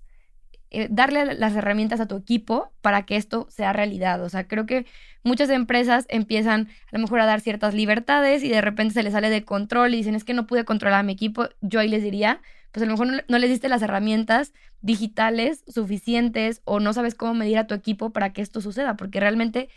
eh, 0.72 0.88
darle 0.90 1.36
las 1.36 1.56
herramientas 1.56 2.00
a 2.00 2.08
tu 2.08 2.18
equipo 2.18 2.72
para 2.82 3.06
que 3.06 3.16
esto 3.16 3.48
sea 3.50 3.74
realidad. 3.74 4.24
O 4.24 4.30
sea, 4.30 4.48
creo 4.48 4.66
que 4.66 4.86
muchas 5.24 5.50
empresas 5.50 6.06
empiezan 6.10 6.70
a 6.92 6.98
lo 6.98 7.00
mejor 7.00 7.20
a 7.20 7.26
dar 7.26 7.42
ciertas 7.42 7.74
libertades 7.74 8.44
y 8.44 8.50
de 8.50 8.62
repente 8.62 8.94
se 8.94 9.04
les 9.04 9.14
sale 9.14 9.30
de 9.30 9.46
control 9.46 9.94
y 9.94 9.98
dicen, 9.98 10.16
es 10.16 10.24
que 10.24 10.34
no 10.34 10.48
pude 10.48 10.66
controlar 10.66 11.00
a 11.00 11.04
mi 11.04 11.14
equipo. 11.14 11.50
Yo 11.62 11.80
ahí 11.80 11.90
les 11.90 12.04
diría, 12.04 12.42
pues 12.72 12.84
a 12.84 12.86
lo 12.86 12.92
mejor 12.94 13.08
no, 13.08 13.22
no 13.28 13.38
les 13.40 13.50
diste 13.50 13.70
las 13.70 13.82
herramientas 13.82 14.54
digitales 14.82 15.64
suficientes 15.68 16.62
o 16.66 16.80
no 16.80 16.94
sabes 16.94 17.16
cómo 17.16 17.34
medir 17.34 17.58
a 17.58 17.68
tu 17.68 17.74
equipo 17.74 18.12
para 18.12 18.34
que 18.34 18.42
esto 18.42 18.62
suceda, 18.62 18.96
porque 18.96 19.20
realmente, 19.20 19.70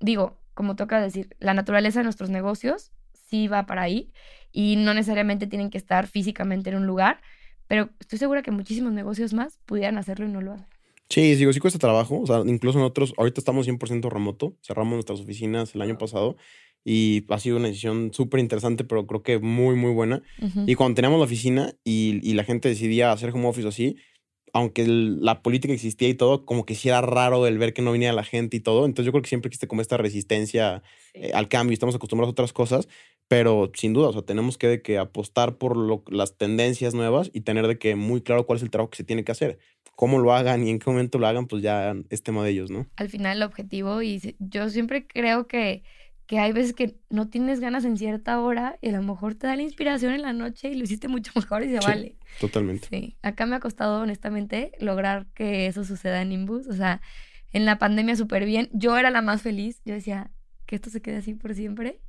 digo, 0.00 0.38
como 0.54 0.76
toca 0.76 1.00
decir, 1.00 1.36
la 1.38 1.54
naturaleza 1.54 2.00
de 2.00 2.04
nuestros 2.04 2.30
negocios 2.30 2.92
sí 3.12 3.48
va 3.48 3.66
para 3.66 3.82
ahí 3.82 4.12
y 4.52 4.76
no 4.76 4.94
necesariamente 4.94 5.46
tienen 5.46 5.70
que 5.70 5.78
estar 5.78 6.06
físicamente 6.06 6.70
en 6.70 6.76
un 6.76 6.86
lugar, 6.86 7.20
pero 7.68 7.90
estoy 8.00 8.18
segura 8.18 8.42
que 8.42 8.50
muchísimos 8.50 8.92
negocios 8.92 9.32
más 9.32 9.58
pudieran 9.66 9.98
hacerlo 9.98 10.26
y 10.26 10.30
no 10.30 10.40
lo 10.40 10.52
hacen. 10.52 10.66
Sí, 11.08 11.34
digo, 11.36 11.52
sí 11.52 11.60
cuesta 11.60 11.78
trabajo. 11.78 12.20
O 12.20 12.26
sea, 12.26 12.42
incluso 12.46 12.78
nosotros 12.78 13.14
ahorita 13.16 13.40
estamos 13.40 13.66
100% 13.68 14.10
remoto. 14.10 14.56
Cerramos 14.62 14.94
nuestras 14.94 15.20
oficinas 15.20 15.74
el 15.74 15.82
año 15.82 15.98
pasado 15.98 16.36
y 16.84 17.24
ha 17.30 17.38
sido 17.38 17.56
una 17.56 17.68
decisión 17.68 18.12
súper 18.12 18.40
interesante, 18.40 18.84
pero 18.84 19.06
creo 19.06 19.22
que 19.22 19.38
muy, 19.38 19.74
muy 19.76 19.92
buena. 19.92 20.22
Y 20.66 20.74
cuando 20.74 20.94
teníamos 20.94 21.18
la 21.18 21.24
oficina 21.24 21.74
y, 21.84 22.20
y, 22.22 22.34
la 22.34 22.44
gente 22.44 22.68
decidía 22.68 23.10
hacer 23.10 23.30
home 23.30 23.48
office 23.48 23.66
así, 23.66 23.96
aunque 24.52 24.86
la 24.86 25.42
política 25.42 25.74
existía 25.74 26.08
y 26.08 26.14
todo, 26.14 26.46
como 26.46 26.64
que 26.64 26.74
sí 26.74 26.88
era 26.88 27.00
raro 27.02 27.46
el 27.46 27.58
ver 27.58 27.74
que 27.74 27.82
no 27.82 27.92
venía 27.92 28.12
la 28.12 28.24
gente 28.24 28.56
y 28.56 28.60
todo. 28.60 28.86
Entonces 28.86 29.06
yo 29.06 29.12
creo 29.12 29.22
que 29.22 29.28
siempre 29.28 29.48
existe 29.48 29.66
como 29.66 29.82
esta 29.82 29.96
resistencia 29.96 30.82
eh, 31.12 31.32
al 31.34 31.48
cambio. 31.48 31.74
Estamos 31.74 31.94
acostumbrados 31.94 32.30
a 32.30 32.32
otras 32.32 32.52
cosas, 32.52 32.88
pero 33.28 33.70
sin 33.74 33.92
duda, 33.92 34.08
o 34.08 34.12
sea, 34.12 34.22
tenemos 34.22 34.58
que, 34.58 34.68
de 34.68 34.82
que 34.82 34.98
apostar 34.98 35.56
por 35.56 35.76
lo, 35.76 36.04
las 36.08 36.36
tendencias 36.36 36.94
nuevas 36.94 37.30
y 37.32 37.40
tener 37.40 37.66
de 37.66 37.78
que 37.78 37.96
muy 37.96 38.22
claro 38.22 38.46
cuál 38.46 38.58
es 38.58 38.62
el 38.62 38.70
trabajo 38.70 38.90
que 38.90 38.98
se 38.98 39.04
tiene 39.04 39.24
que 39.24 39.32
hacer. 39.32 39.58
Cómo 39.96 40.18
lo 40.18 40.34
hagan 40.34 40.66
y 40.66 40.70
en 40.70 40.78
qué 40.78 40.90
momento 40.90 41.18
lo 41.18 41.26
hagan, 41.26 41.46
pues 41.46 41.62
ya 41.62 41.94
es 42.10 42.22
tema 42.22 42.44
de 42.44 42.50
ellos, 42.50 42.70
¿no? 42.70 42.86
Al 42.96 43.08
final 43.08 43.38
el 43.38 43.42
objetivo, 43.42 44.02
y 44.02 44.36
yo 44.38 44.68
siempre 44.68 45.06
creo 45.06 45.46
que, 45.46 45.82
que 46.26 46.38
hay 46.38 46.52
veces 46.52 46.74
que 46.74 46.96
no 47.08 47.28
tienes 47.28 47.60
ganas 47.60 47.84
en 47.84 47.96
cierta 47.96 48.38
hora 48.40 48.78
y 48.82 48.90
a 48.90 48.92
lo 48.92 49.02
mejor 49.02 49.34
te 49.34 49.46
da 49.46 49.56
la 49.56 49.62
inspiración 49.62 50.12
en 50.12 50.22
la 50.22 50.32
noche 50.32 50.68
y 50.68 50.74
lo 50.74 50.84
hiciste 50.84 51.08
mucho 51.08 51.32
mejor 51.34 51.64
y 51.64 51.70
se 51.70 51.78
vale. 51.78 52.16
Totalmente. 52.38 52.88
Sí, 52.90 53.16
acá 53.22 53.46
me 53.46 53.56
ha 53.56 53.60
costado 53.60 54.02
honestamente 54.02 54.72
lograr 54.78 55.26
que 55.34 55.66
eso 55.66 55.82
suceda 55.82 56.22
en 56.22 56.28
Nimbus, 56.28 56.68
o 56.68 56.74
sea, 56.74 57.00
en 57.52 57.64
la 57.64 57.78
pandemia 57.78 58.16
súper 58.16 58.44
bien. 58.44 58.68
Yo 58.72 58.98
era 58.98 59.10
la 59.10 59.22
más 59.22 59.40
feliz. 59.40 59.80
Yo 59.84 59.94
decía 59.94 60.30
que 60.66 60.76
esto 60.76 60.90
se 60.90 61.00
quede 61.00 61.16
así 61.16 61.34
por 61.34 61.54
siempre. 61.54 62.00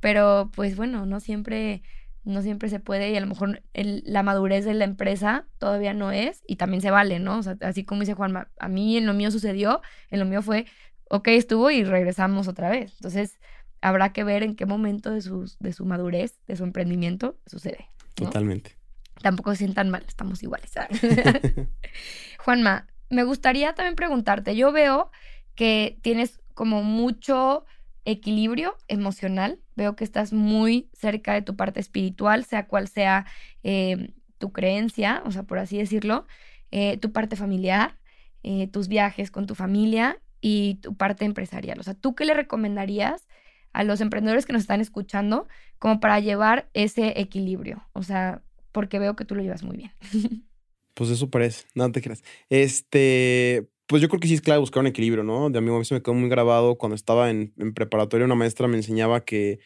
Pero 0.00 0.50
pues 0.54 0.76
bueno, 0.76 1.06
no 1.06 1.20
siempre, 1.20 1.82
no 2.24 2.42
siempre 2.42 2.68
se 2.68 2.80
puede 2.80 3.10
y 3.10 3.16
a 3.16 3.20
lo 3.20 3.26
mejor 3.26 3.62
la 3.74 4.22
madurez 4.22 4.64
de 4.64 4.74
la 4.74 4.84
empresa 4.84 5.46
todavía 5.58 5.94
no 5.94 6.12
es 6.12 6.42
y 6.46 6.56
también 6.56 6.82
se 6.82 6.90
vale, 6.90 7.18
¿no? 7.18 7.38
O 7.38 7.42
sea, 7.42 7.56
así 7.62 7.84
como 7.84 8.00
dice 8.00 8.14
Juan, 8.14 8.46
a 8.58 8.68
mí 8.68 8.96
en 8.96 9.06
lo 9.06 9.14
mío 9.14 9.30
sucedió, 9.30 9.80
en 10.10 10.20
lo 10.20 10.26
mío 10.26 10.42
fue, 10.42 10.66
ok, 11.08 11.28
estuvo 11.28 11.70
y 11.70 11.84
regresamos 11.84 12.48
otra 12.48 12.70
vez. 12.70 12.92
Entonces, 12.94 13.38
habrá 13.80 14.12
que 14.12 14.24
ver 14.24 14.42
en 14.42 14.54
qué 14.54 14.66
momento 14.66 15.10
de, 15.10 15.20
sus, 15.20 15.58
de 15.58 15.72
su 15.72 15.84
madurez, 15.84 16.38
de 16.46 16.56
su 16.56 16.64
emprendimiento, 16.64 17.36
sucede. 17.46 17.88
Totalmente. 18.14 18.76
Tampoco 19.22 19.50
se 19.52 19.58
sientan 19.58 19.90
mal, 19.90 20.04
estamos 20.06 20.42
iguales. 20.42 20.72
Juanma, 22.38 22.86
me 23.10 23.24
gustaría 23.24 23.74
también 23.74 23.94
preguntarte, 23.94 24.56
yo 24.56 24.72
veo 24.72 25.10
que 25.54 25.98
tienes 26.02 26.40
como 26.54 26.82
mucho 26.82 27.64
equilibrio 28.04 28.76
emocional, 28.88 29.60
veo 29.76 29.96
que 29.96 30.04
estás 30.04 30.32
muy 30.32 30.90
cerca 30.92 31.34
de 31.34 31.42
tu 31.42 31.56
parte 31.56 31.80
espiritual, 31.80 32.44
sea 32.44 32.66
cual 32.66 32.88
sea 32.88 33.26
eh, 33.62 34.12
tu 34.38 34.52
creencia, 34.52 35.22
o 35.24 35.30
sea, 35.30 35.44
por 35.44 35.58
así 35.58 35.78
decirlo, 35.78 36.26
eh, 36.70 36.96
tu 36.98 37.12
parte 37.12 37.36
familiar, 37.36 37.98
eh, 38.42 38.66
tus 38.68 38.88
viajes 38.88 39.30
con 39.30 39.46
tu 39.46 39.54
familia 39.54 40.20
y 40.40 40.76
tu 40.76 40.96
parte 40.96 41.24
empresarial. 41.24 41.78
O 41.78 41.82
sea, 41.82 41.94
¿tú 41.94 42.14
qué 42.14 42.24
le 42.24 42.34
recomendarías 42.34 43.28
a 43.72 43.84
los 43.84 44.00
emprendedores 44.00 44.46
que 44.46 44.52
nos 44.52 44.62
están 44.62 44.80
escuchando 44.80 45.46
como 45.78 46.00
para 46.00 46.18
llevar 46.18 46.68
ese 46.74 47.20
equilibrio? 47.20 47.86
O 47.92 48.02
sea, 48.02 48.42
porque 48.72 48.98
veo 48.98 49.14
que 49.14 49.24
tú 49.24 49.34
lo 49.34 49.42
llevas 49.42 49.62
muy 49.62 49.76
bien. 49.76 49.92
Pues 50.94 51.08
eso 51.08 51.30
parece, 51.30 51.64
no 51.74 51.90
te 51.90 52.02
creas. 52.02 52.22
Este, 52.50 53.66
pues 53.86 54.02
yo 54.02 54.08
creo 54.08 54.20
que 54.20 54.28
sí 54.28 54.34
es 54.34 54.40
clave 54.40 54.60
buscar 54.60 54.80
un 54.80 54.86
equilibrio, 54.86 55.24
¿no? 55.24 55.50
De 55.50 55.58
amigo 55.58 55.76
a 55.76 55.78
mí 55.78 55.84
se 55.84 55.94
me 55.94 56.02
quedó 56.02 56.14
muy 56.14 56.28
grabado 56.28 56.76
cuando 56.76 56.94
estaba 56.94 57.30
en, 57.30 57.52
preparatoria, 57.74 58.24
una 58.24 58.34
maestra 58.34 58.68
me 58.68 58.76
enseñaba 58.76 59.24
que 59.24 59.60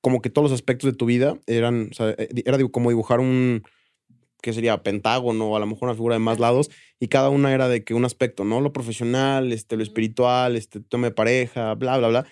como 0.00 0.20
que 0.20 0.30
todos 0.30 0.50
los 0.50 0.54
aspectos 0.54 0.90
de 0.90 0.96
tu 0.96 1.06
vida 1.06 1.38
eran, 1.46 1.88
o 1.92 1.94
sea, 1.94 2.10
eh, 2.18 2.28
era 2.44 2.58
como 2.70 2.90
dibujar 2.90 3.20
un, 3.20 3.62
que 4.42 4.52
sería 4.52 4.82
pentágono 4.82 5.50
o 5.50 5.56
a 5.56 5.60
lo 5.60 5.66
mejor 5.66 5.84
una 5.88 5.94
figura 5.94 6.16
de 6.16 6.18
más 6.18 6.40
lados 6.40 6.70
y 7.00 7.08
cada 7.08 7.30
una 7.30 7.54
era 7.54 7.68
de 7.68 7.84
que 7.84 7.94
un 7.94 8.04
aspecto, 8.04 8.44
¿no? 8.44 8.60
Lo 8.60 8.72
profesional, 8.72 9.52
este, 9.52 9.76
lo 9.76 9.82
espiritual, 9.82 10.56
este, 10.56 10.80
tema 10.80 11.06
de 11.06 11.14
pareja, 11.14 11.74
bla, 11.74 11.96
bla, 11.98 12.08
bla. 12.08 12.26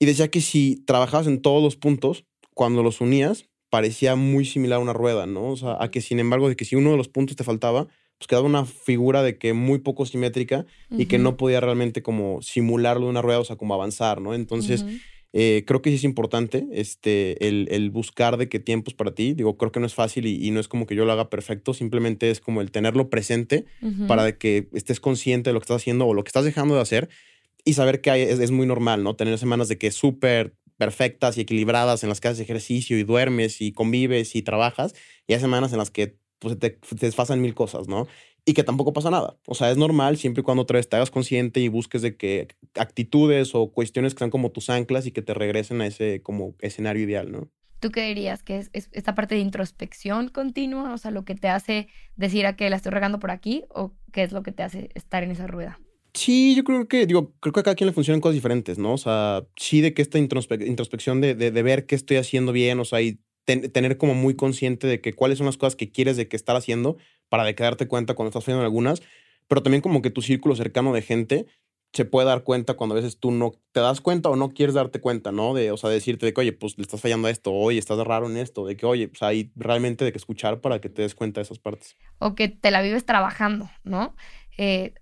Y 0.00 0.06
decía 0.06 0.28
que 0.28 0.40
si 0.40 0.84
trabajabas 0.84 1.26
en 1.26 1.40
todos 1.40 1.62
los 1.62 1.76
puntos, 1.76 2.26
cuando 2.54 2.82
los 2.82 3.00
unías, 3.00 3.48
parecía 3.70 4.16
muy 4.16 4.44
similar 4.44 4.78
a 4.78 4.82
una 4.82 4.92
rueda, 4.92 5.26
¿no? 5.26 5.46
O 5.50 5.56
sea, 5.56 5.76
a 5.80 5.90
que 5.90 6.00
sin 6.00 6.18
embargo, 6.18 6.48
de 6.48 6.56
que 6.56 6.64
si 6.64 6.76
uno 6.76 6.90
de 6.90 6.96
los 6.96 7.08
puntos 7.08 7.36
te 7.36 7.44
faltaba, 7.44 7.86
pues 8.18 8.26
quedaba 8.26 8.46
una 8.46 8.64
figura 8.64 9.22
de 9.22 9.38
que 9.38 9.52
muy 9.52 9.78
poco 9.78 10.04
simétrica 10.04 10.66
y 10.90 11.06
que 11.06 11.18
no 11.18 11.36
podía 11.36 11.60
realmente 11.60 12.02
como 12.02 12.42
simularlo 12.42 13.04
de 13.04 13.10
una 13.10 13.22
rueda, 13.22 13.38
o 13.38 13.44
sea, 13.44 13.56
como 13.56 13.74
avanzar, 13.74 14.20
¿no? 14.20 14.34
Entonces, 14.34 14.84
eh, 15.32 15.62
creo 15.66 15.82
que 15.82 15.90
sí 15.90 15.96
es 15.96 16.04
importante 16.04 16.66
este, 16.72 17.46
el, 17.46 17.68
el, 17.70 17.90
buscar 17.90 18.36
de 18.36 18.48
qué 18.48 18.58
tiempos 18.58 18.94
para 18.94 19.14
ti. 19.14 19.34
Digo, 19.34 19.56
creo 19.56 19.70
que 19.70 19.78
no 19.78 19.86
es 19.86 19.94
fácil 19.94 20.26
y, 20.26 20.50
no 20.50 20.58
es 20.58 20.66
como 20.66 20.86
que 20.86 20.96
yo 20.96 21.04
lo 21.04 21.12
haga 21.12 21.30
perfecto, 21.30 21.74
simplemente 21.74 22.30
es 22.30 22.40
como 22.40 22.60
el 22.60 22.72
tenerlo 22.72 23.08
presente 23.08 23.66
para 24.08 24.32
que 24.32 24.68
estés 24.72 24.98
consciente 24.98 25.50
de 25.50 25.54
lo 25.54 25.60
que 25.60 25.64
estás 25.64 25.82
haciendo 25.82 26.06
o 26.06 26.14
lo 26.14 26.24
que 26.24 26.30
estás 26.30 26.44
dejando 26.44 26.74
de 26.74 26.80
hacer 26.80 27.08
y 27.64 27.74
saber 27.74 28.00
que 28.00 28.10
hay, 28.10 28.22
es, 28.22 28.40
es, 28.40 28.50
muy 28.50 28.66
normal, 28.66 29.04
¿no? 29.04 29.14
Tener 29.14 29.38
semanas 29.38 29.68
de 29.68 29.78
que 29.78 29.88
es 29.88 29.94
súper 29.94 30.54
perfectas 30.76 31.36
y 31.36 31.42
equilibradas 31.42 32.02
en 32.02 32.08
las 32.08 32.20
que 32.20 32.28
haces 32.28 32.40
ejercicio 32.40 32.98
y 32.98 33.04
duermes 33.04 33.60
y 33.60 33.72
convives 33.72 34.34
y 34.34 34.42
trabajas, 34.42 34.94
y 35.26 35.34
hay 35.34 35.40
semanas 35.40 35.72
en 35.72 35.78
las 35.78 35.90
que 35.90 36.16
pues, 36.38 36.58
te, 36.58 36.70
te 36.70 37.06
desfasan 37.06 37.40
mil 37.40 37.54
cosas, 37.54 37.88
¿no? 37.88 38.06
Y 38.44 38.54
que 38.54 38.64
tampoco 38.64 38.92
pasa 38.92 39.10
nada. 39.10 39.36
O 39.46 39.54
sea, 39.54 39.70
es 39.70 39.76
normal 39.76 40.16
siempre 40.16 40.40
y 40.40 40.44
cuando 40.44 40.62
otra 40.62 40.78
vez 40.78 40.88
te 40.88 40.96
hagas 40.96 41.10
consciente 41.10 41.60
y 41.60 41.68
busques 41.68 42.02
de 42.02 42.16
que 42.16 42.48
actitudes 42.74 43.54
o 43.54 43.72
cuestiones 43.72 44.14
que 44.14 44.20
sean 44.20 44.30
como 44.30 44.50
tus 44.50 44.70
anclas 44.70 45.06
y 45.06 45.12
que 45.12 45.22
te 45.22 45.34
regresen 45.34 45.80
a 45.80 45.86
ese 45.86 46.22
como 46.22 46.54
escenario 46.60 47.02
ideal, 47.02 47.30
¿no? 47.30 47.50
¿Tú 47.80 47.90
qué 47.90 48.02
dirías? 48.08 48.42
¿Que 48.42 48.58
es, 48.58 48.70
es, 48.72 48.88
esta 48.92 49.14
parte 49.14 49.36
de 49.36 49.40
introspección 49.40 50.28
continua? 50.28 50.94
O 50.94 50.98
sea, 50.98 51.10
lo 51.10 51.24
que 51.24 51.34
te 51.34 51.48
hace 51.48 51.88
decir 52.16 52.46
a 52.46 52.56
que 52.56 52.68
la 52.70 52.76
estoy 52.76 52.90
regando 52.90 53.20
por 53.20 53.30
aquí 53.30 53.64
o 53.68 53.92
qué 54.12 54.24
es 54.24 54.32
lo 54.32 54.42
que 54.42 54.52
te 54.52 54.62
hace 54.64 54.90
estar 54.94 55.22
en 55.22 55.30
esa 55.30 55.46
rueda? 55.46 55.78
Sí, 56.14 56.56
yo 56.56 56.64
creo 56.64 56.88
que, 56.88 57.06
digo, 57.06 57.32
creo 57.38 57.52
que 57.52 57.60
a 57.60 57.62
cada 57.62 57.76
quien 57.76 57.86
le 57.86 57.92
funcionan 57.92 58.20
cosas 58.20 58.34
diferentes, 58.34 58.78
¿no? 58.78 58.94
O 58.94 58.98
sea, 58.98 59.46
sí 59.56 59.80
de 59.80 59.94
que 59.94 60.02
esta 60.02 60.18
introspección 60.18 61.20
de, 61.20 61.34
de, 61.34 61.62
ver 61.62 61.86
qué 61.86 61.94
estoy 61.94 62.16
haciendo 62.16 62.50
bien, 62.50 62.80
o 62.80 62.84
sea, 62.84 63.00
y 63.00 63.20
tener 63.56 63.96
como 63.96 64.14
muy 64.14 64.34
consciente 64.34 64.86
de 64.86 65.00
que 65.00 65.12
cuáles 65.12 65.38
son 65.38 65.46
las 65.46 65.56
cosas 65.56 65.76
que 65.76 65.90
quieres 65.90 66.16
de 66.16 66.28
que 66.28 66.36
estar 66.36 66.56
haciendo 66.56 66.96
para 67.28 67.44
de 67.44 67.54
que 67.54 67.62
darte 67.62 67.88
cuenta 67.88 68.14
cuando 68.14 68.28
estás 68.28 68.48
en 68.52 68.60
algunas, 68.60 69.02
pero 69.46 69.62
también 69.62 69.82
como 69.82 70.02
que 70.02 70.10
tu 70.10 70.22
círculo 70.22 70.54
cercano 70.54 70.92
de 70.92 71.02
gente 71.02 71.46
se 71.92 72.04
puede 72.04 72.26
dar 72.28 72.44
cuenta 72.44 72.74
cuando 72.74 72.94
a 72.94 73.00
veces 73.00 73.18
tú 73.18 73.30
no 73.30 73.52
te 73.72 73.80
das 73.80 74.00
cuenta 74.00 74.28
o 74.28 74.36
no 74.36 74.50
quieres 74.50 74.74
darte 74.74 75.00
cuenta, 75.00 75.32
¿no? 75.32 75.54
De, 75.54 75.70
o 75.70 75.76
sea, 75.76 75.88
decirte 75.90 76.26
de 76.26 76.34
que, 76.34 76.40
oye, 76.40 76.52
pues 76.52 76.76
le 76.76 76.82
estás 76.82 77.00
fallando 77.00 77.28
a 77.28 77.30
esto, 77.30 77.52
oye, 77.52 77.78
estás 77.78 77.98
raro 78.06 78.28
en 78.28 78.36
esto, 78.36 78.66
de 78.66 78.76
que, 78.76 78.84
oye, 78.84 79.08
pues 79.08 79.22
hay 79.22 79.50
realmente 79.56 80.04
de 80.04 80.12
que 80.12 80.18
escuchar 80.18 80.60
para 80.60 80.80
que 80.80 80.90
te 80.90 81.02
des 81.02 81.14
cuenta 81.14 81.40
de 81.40 81.44
esas 81.44 81.58
partes. 81.58 81.96
O 82.18 82.34
que 82.34 82.48
te 82.48 82.70
la 82.70 82.82
vives 82.82 83.06
trabajando, 83.06 83.70
¿no? 83.84 84.14
Eh, 84.58 84.92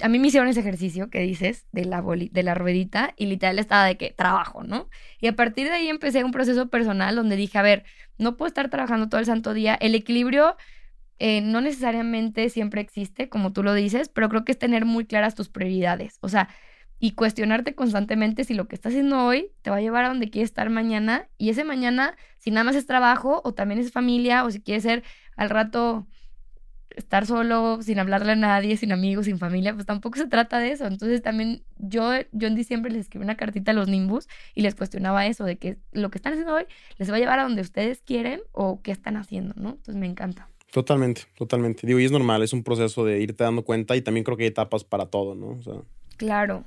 a 0.00 0.08
mí 0.08 0.18
me 0.18 0.28
hicieron 0.28 0.48
ese 0.48 0.60
ejercicio 0.60 1.10
que 1.10 1.20
dices 1.20 1.66
de 1.72 1.84
la, 1.84 2.02
de 2.02 2.42
la 2.42 2.54
ruedita 2.54 3.14
y 3.16 3.26
literal 3.26 3.58
estaba 3.58 3.84
de 3.84 3.96
que 3.96 4.10
trabajo, 4.10 4.62
¿no? 4.62 4.88
Y 5.20 5.26
a 5.26 5.36
partir 5.36 5.68
de 5.68 5.74
ahí 5.74 5.88
empecé 5.88 6.24
un 6.24 6.32
proceso 6.32 6.68
personal 6.68 7.16
donde 7.16 7.36
dije, 7.36 7.58
a 7.58 7.62
ver, 7.62 7.84
no 8.18 8.36
puedo 8.36 8.48
estar 8.48 8.70
trabajando 8.70 9.08
todo 9.08 9.20
el 9.20 9.26
santo 9.26 9.54
día. 9.54 9.74
El 9.74 9.94
equilibrio 9.94 10.56
eh, 11.18 11.40
no 11.40 11.60
necesariamente 11.60 12.48
siempre 12.50 12.80
existe, 12.80 13.28
como 13.28 13.52
tú 13.52 13.62
lo 13.62 13.74
dices, 13.74 14.08
pero 14.08 14.28
creo 14.28 14.44
que 14.44 14.52
es 14.52 14.58
tener 14.58 14.84
muy 14.84 15.06
claras 15.06 15.34
tus 15.34 15.48
prioridades. 15.48 16.18
O 16.20 16.28
sea, 16.28 16.48
y 16.98 17.12
cuestionarte 17.12 17.74
constantemente 17.74 18.44
si 18.44 18.54
lo 18.54 18.68
que 18.68 18.74
estás 18.74 18.90
haciendo 18.90 19.24
hoy 19.24 19.52
te 19.62 19.70
va 19.70 19.76
a 19.76 19.80
llevar 19.80 20.04
a 20.04 20.08
donde 20.08 20.30
quieres 20.30 20.50
estar 20.50 20.70
mañana. 20.70 21.28
Y 21.38 21.50
ese 21.50 21.64
mañana, 21.64 22.16
si 22.38 22.50
nada 22.50 22.64
más 22.64 22.76
es 22.76 22.86
trabajo 22.86 23.42
o 23.44 23.54
también 23.54 23.80
es 23.80 23.92
familia 23.92 24.44
o 24.44 24.50
si 24.50 24.60
quieres 24.60 24.82
ser 24.82 25.04
al 25.36 25.50
rato 25.50 26.06
estar 26.96 27.26
solo, 27.26 27.80
sin 27.82 27.98
hablarle 27.98 28.32
a 28.32 28.36
nadie, 28.36 28.76
sin 28.76 28.90
amigos, 28.90 29.26
sin 29.26 29.38
familia, 29.38 29.74
pues 29.74 29.86
tampoco 29.86 30.18
se 30.18 30.26
trata 30.26 30.58
de 30.58 30.72
eso. 30.72 30.86
Entonces 30.86 31.22
también 31.22 31.62
yo, 31.76 32.10
yo 32.32 32.48
en 32.48 32.54
diciembre 32.54 32.90
les 32.90 33.02
escribí 33.02 33.24
una 33.24 33.36
cartita 33.36 33.70
a 33.70 33.74
los 33.74 33.88
Nimbus 33.88 34.28
y 34.54 34.62
les 34.62 34.74
cuestionaba 34.74 35.26
eso, 35.26 35.44
de 35.44 35.56
que 35.56 35.76
lo 35.92 36.10
que 36.10 36.18
están 36.18 36.32
haciendo 36.32 36.54
hoy 36.54 36.64
les 36.98 37.10
va 37.10 37.16
a 37.16 37.18
llevar 37.18 37.38
a 37.38 37.42
donde 37.44 37.62
ustedes 37.62 38.00
quieren 38.00 38.40
o 38.52 38.80
qué 38.82 38.90
están 38.90 39.16
haciendo, 39.16 39.54
¿no? 39.56 39.70
Entonces 39.70 39.96
me 39.96 40.06
encanta. 40.06 40.48
Totalmente, 40.72 41.22
totalmente. 41.36 41.86
Digo, 41.86 42.00
y 42.00 42.04
es 42.04 42.12
normal, 42.12 42.42
es 42.42 42.52
un 42.52 42.64
proceso 42.64 43.04
de 43.04 43.20
irte 43.20 43.44
dando 43.44 43.64
cuenta 43.64 43.94
y 43.94 44.02
también 44.02 44.24
creo 44.24 44.36
que 44.36 44.44
hay 44.44 44.48
etapas 44.48 44.82
para 44.82 45.06
todo, 45.06 45.34
¿no? 45.34 45.48
O 45.48 45.62
sea... 45.62 45.74
Claro. 46.16 46.64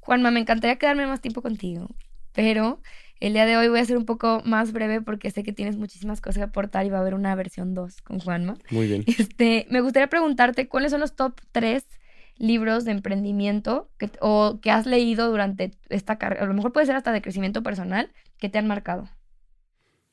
Juanma, 0.00 0.30
me 0.30 0.40
encantaría 0.40 0.76
quedarme 0.76 1.06
más 1.06 1.20
tiempo 1.20 1.42
contigo, 1.42 1.88
pero 2.32 2.80
el 3.20 3.34
día 3.34 3.46
de 3.46 3.56
hoy 3.56 3.68
voy 3.68 3.80
a 3.80 3.84
ser 3.84 3.96
un 3.96 4.06
poco 4.06 4.42
más 4.44 4.72
breve 4.72 5.02
porque 5.02 5.30
sé 5.30 5.42
que 5.42 5.52
tienes 5.52 5.76
muchísimas 5.76 6.20
cosas 6.20 6.38
que 6.38 6.44
aportar 6.44 6.86
y 6.86 6.90
va 6.90 6.98
a 6.98 7.00
haber 7.02 7.14
una 7.14 7.34
versión 7.34 7.74
2 7.74 8.00
con 8.02 8.18
Juanma. 8.18 8.56
Muy 8.70 8.88
bien. 8.88 9.04
Este, 9.06 9.66
me 9.70 9.80
gustaría 9.80 10.08
preguntarte 10.08 10.68
cuáles 10.68 10.90
son 10.90 11.00
los 11.00 11.14
top 11.14 11.40
3 11.52 11.84
libros 12.38 12.86
de 12.86 12.92
emprendimiento 12.92 13.90
que, 13.98 14.10
o 14.20 14.60
que 14.62 14.70
has 14.70 14.86
leído 14.86 15.30
durante 15.30 15.72
esta 15.90 16.16
carrera, 16.16 16.44
a 16.44 16.46
lo 16.46 16.54
mejor 16.54 16.72
puede 16.72 16.86
ser 16.86 16.96
hasta 16.96 17.12
de 17.12 17.20
crecimiento 17.20 17.62
personal, 17.62 18.10
que 18.38 18.48
te 18.48 18.58
han 18.58 18.66
marcado. 18.66 19.08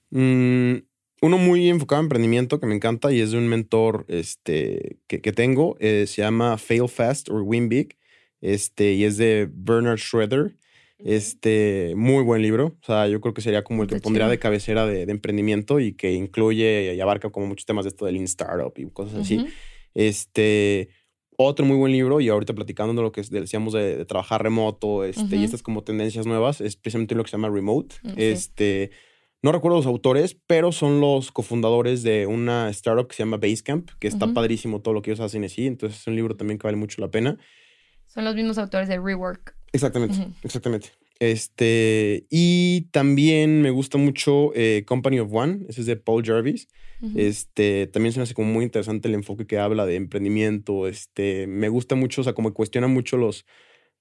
Mm, 0.10 0.80
uno 1.22 1.38
muy 1.38 1.70
enfocado 1.70 2.02
en 2.02 2.06
emprendimiento 2.06 2.60
que 2.60 2.68
me 2.68 2.76
encanta 2.76 3.12
y 3.14 3.22
es 3.22 3.32
de 3.32 3.38
un 3.38 3.48
mentor 3.48 4.06
este, 4.10 5.00
que, 5.08 5.20
tengo, 5.32 5.78
eh, 5.80 6.06
se 6.06 6.22
llama 6.22 6.58
Fail 6.58 6.90
Fast 6.90 7.30
or 7.30 7.42
Win 7.44 7.70
Big, 7.70 7.98
este, 8.42 8.92
y 8.92 9.06
es 9.06 9.16
de 9.16 9.50
Bernard 9.52 10.00
Schroeder. 10.00 10.58
Este, 11.00 11.94
muy 11.96 12.24
buen 12.24 12.42
libro. 12.42 12.78
O 12.82 12.86
sea, 12.86 13.08
yo 13.08 13.22
creo 13.22 13.34
que 13.34 13.42
sería 13.42 13.64
como 13.64 13.84
el 13.84 13.90
que 13.90 14.00
pondría 14.00 14.28
de 14.28 14.40
cabecera 14.40 14.86
de, 14.86 15.04
emprendimiento 15.04 15.80
y 15.80 15.94
que 15.94 16.14
incluye 16.14 16.96
y 16.96 17.00
abarca 17.00 17.30
como 17.30 17.48
muchos 17.48 17.66
temas 17.66 17.86
de 17.86 17.90
esto 17.90 18.06
del 18.06 18.16
Lean 18.16 18.26
Startup 18.26 18.74
y 18.76 18.90
cosas 18.90 19.22
así. 19.22 19.46
Este, 19.94 20.90
otro 21.38 21.66
muy 21.66 21.78
buen 21.78 21.92
libro, 21.92 22.20
y 22.20 22.30
ahorita 22.30 22.54
platicando 22.54 22.94
de 22.94 23.02
lo 23.02 23.12
que 23.12 23.22
decíamos 23.22 23.74
de, 23.74 24.06
trabajar 24.06 24.42
remoto 24.42 25.04
este, 25.04 25.36
y 25.36 25.44
estas 25.44 25.62
como 25.62 25.84
tendencias 25.84 26.26
nuevas, 26.26 26.62
es 26.62 26.76
precisamente 26.76 27.14
lo 27.14 27.24
que 27.24 27.30
se 27.30 27.38
llama 27.38 27.50
Remote. 27.50 27.96
Mm, 28.02 28.14
este, 28.18 28.92
no 29.44 29.52
recuerdo 29.52 29.78
los 29.78 29.86
autores, 29.86 30.36
pero 30.48 30.72
son 30.72 31.00
los 31.00 31.32
cofundadores 31.32 32.02
de 32.02 32.26
una 32.26 32.70
startup 32.70 33.08
que 33.08 33.16
se 33.16 33.22
llama 33.22 33.38
Basecamp, 33.38 33.92
que 34.00 34.08
está 34.08 34.34
padrísimo 34.34 34.82
todo 34.82 34.96
lo 34.96 35.04
que 35.04 35.12
ellos 35.12 35.20
hacen 35.20 35.44
así. 35.44 35.68
Entonces 35.68 36.02
es 36.02 36.08
un 36.08 36.16
libro 36.16 36.36
también 36.36 36.58
que 36.58 36.66
vale 36.66 36.78
mucho 36.78 37.02
la 37.02 37.12
pena. 37.12 37.38
Son 38.08 38.24
los 38.24 38.36
mismos 38.36 38.58
autores 38.58 38.88
de 38.88 39.00
Rework. 39.00 39.57
Exactamente, 39.74 40.28
exactamente. 40.44 40.90
Este, 41.20 42.28
y 42.30 42.82
también 42.92 43.62
me 43.62 43.72
gusta 43.72 43.98
mucho 43.98 44.52
eh, 44.54 44.84
Company 44.86 45.20
of 45.20 45.34
One, 45.34 45.66
ese 45.68 45.82
es 45.82 45.88
de 45.88 45.96
Paul 45.96 46.24
Jarvis. 46.24 46.68
Este, 47.16 47.86
también 47.88 48.12
se 48.12 48.20
me 48.20 48.24
hace 48.24 48.34
como 48.34 48.52
muy 48.52 48.66
interesante 48.66 49.08
el 49.08 49.14
enfoque 49.14 49.46
que 49.46 49.60
habla 49.60 49.86
de 49.86 49.96
emprendimiento. 49.96 50.88
Este, 50.88 51.46
me 51.46 51.70
gusta 51.70 51.96
mucho, 51.96 52.22
o 52.22 52.24
sea, 52.24 52.34
como 52.34 52.54
cuestiona 52.54 52.88
mucho 52.88 53.18
los, 53.18 53.46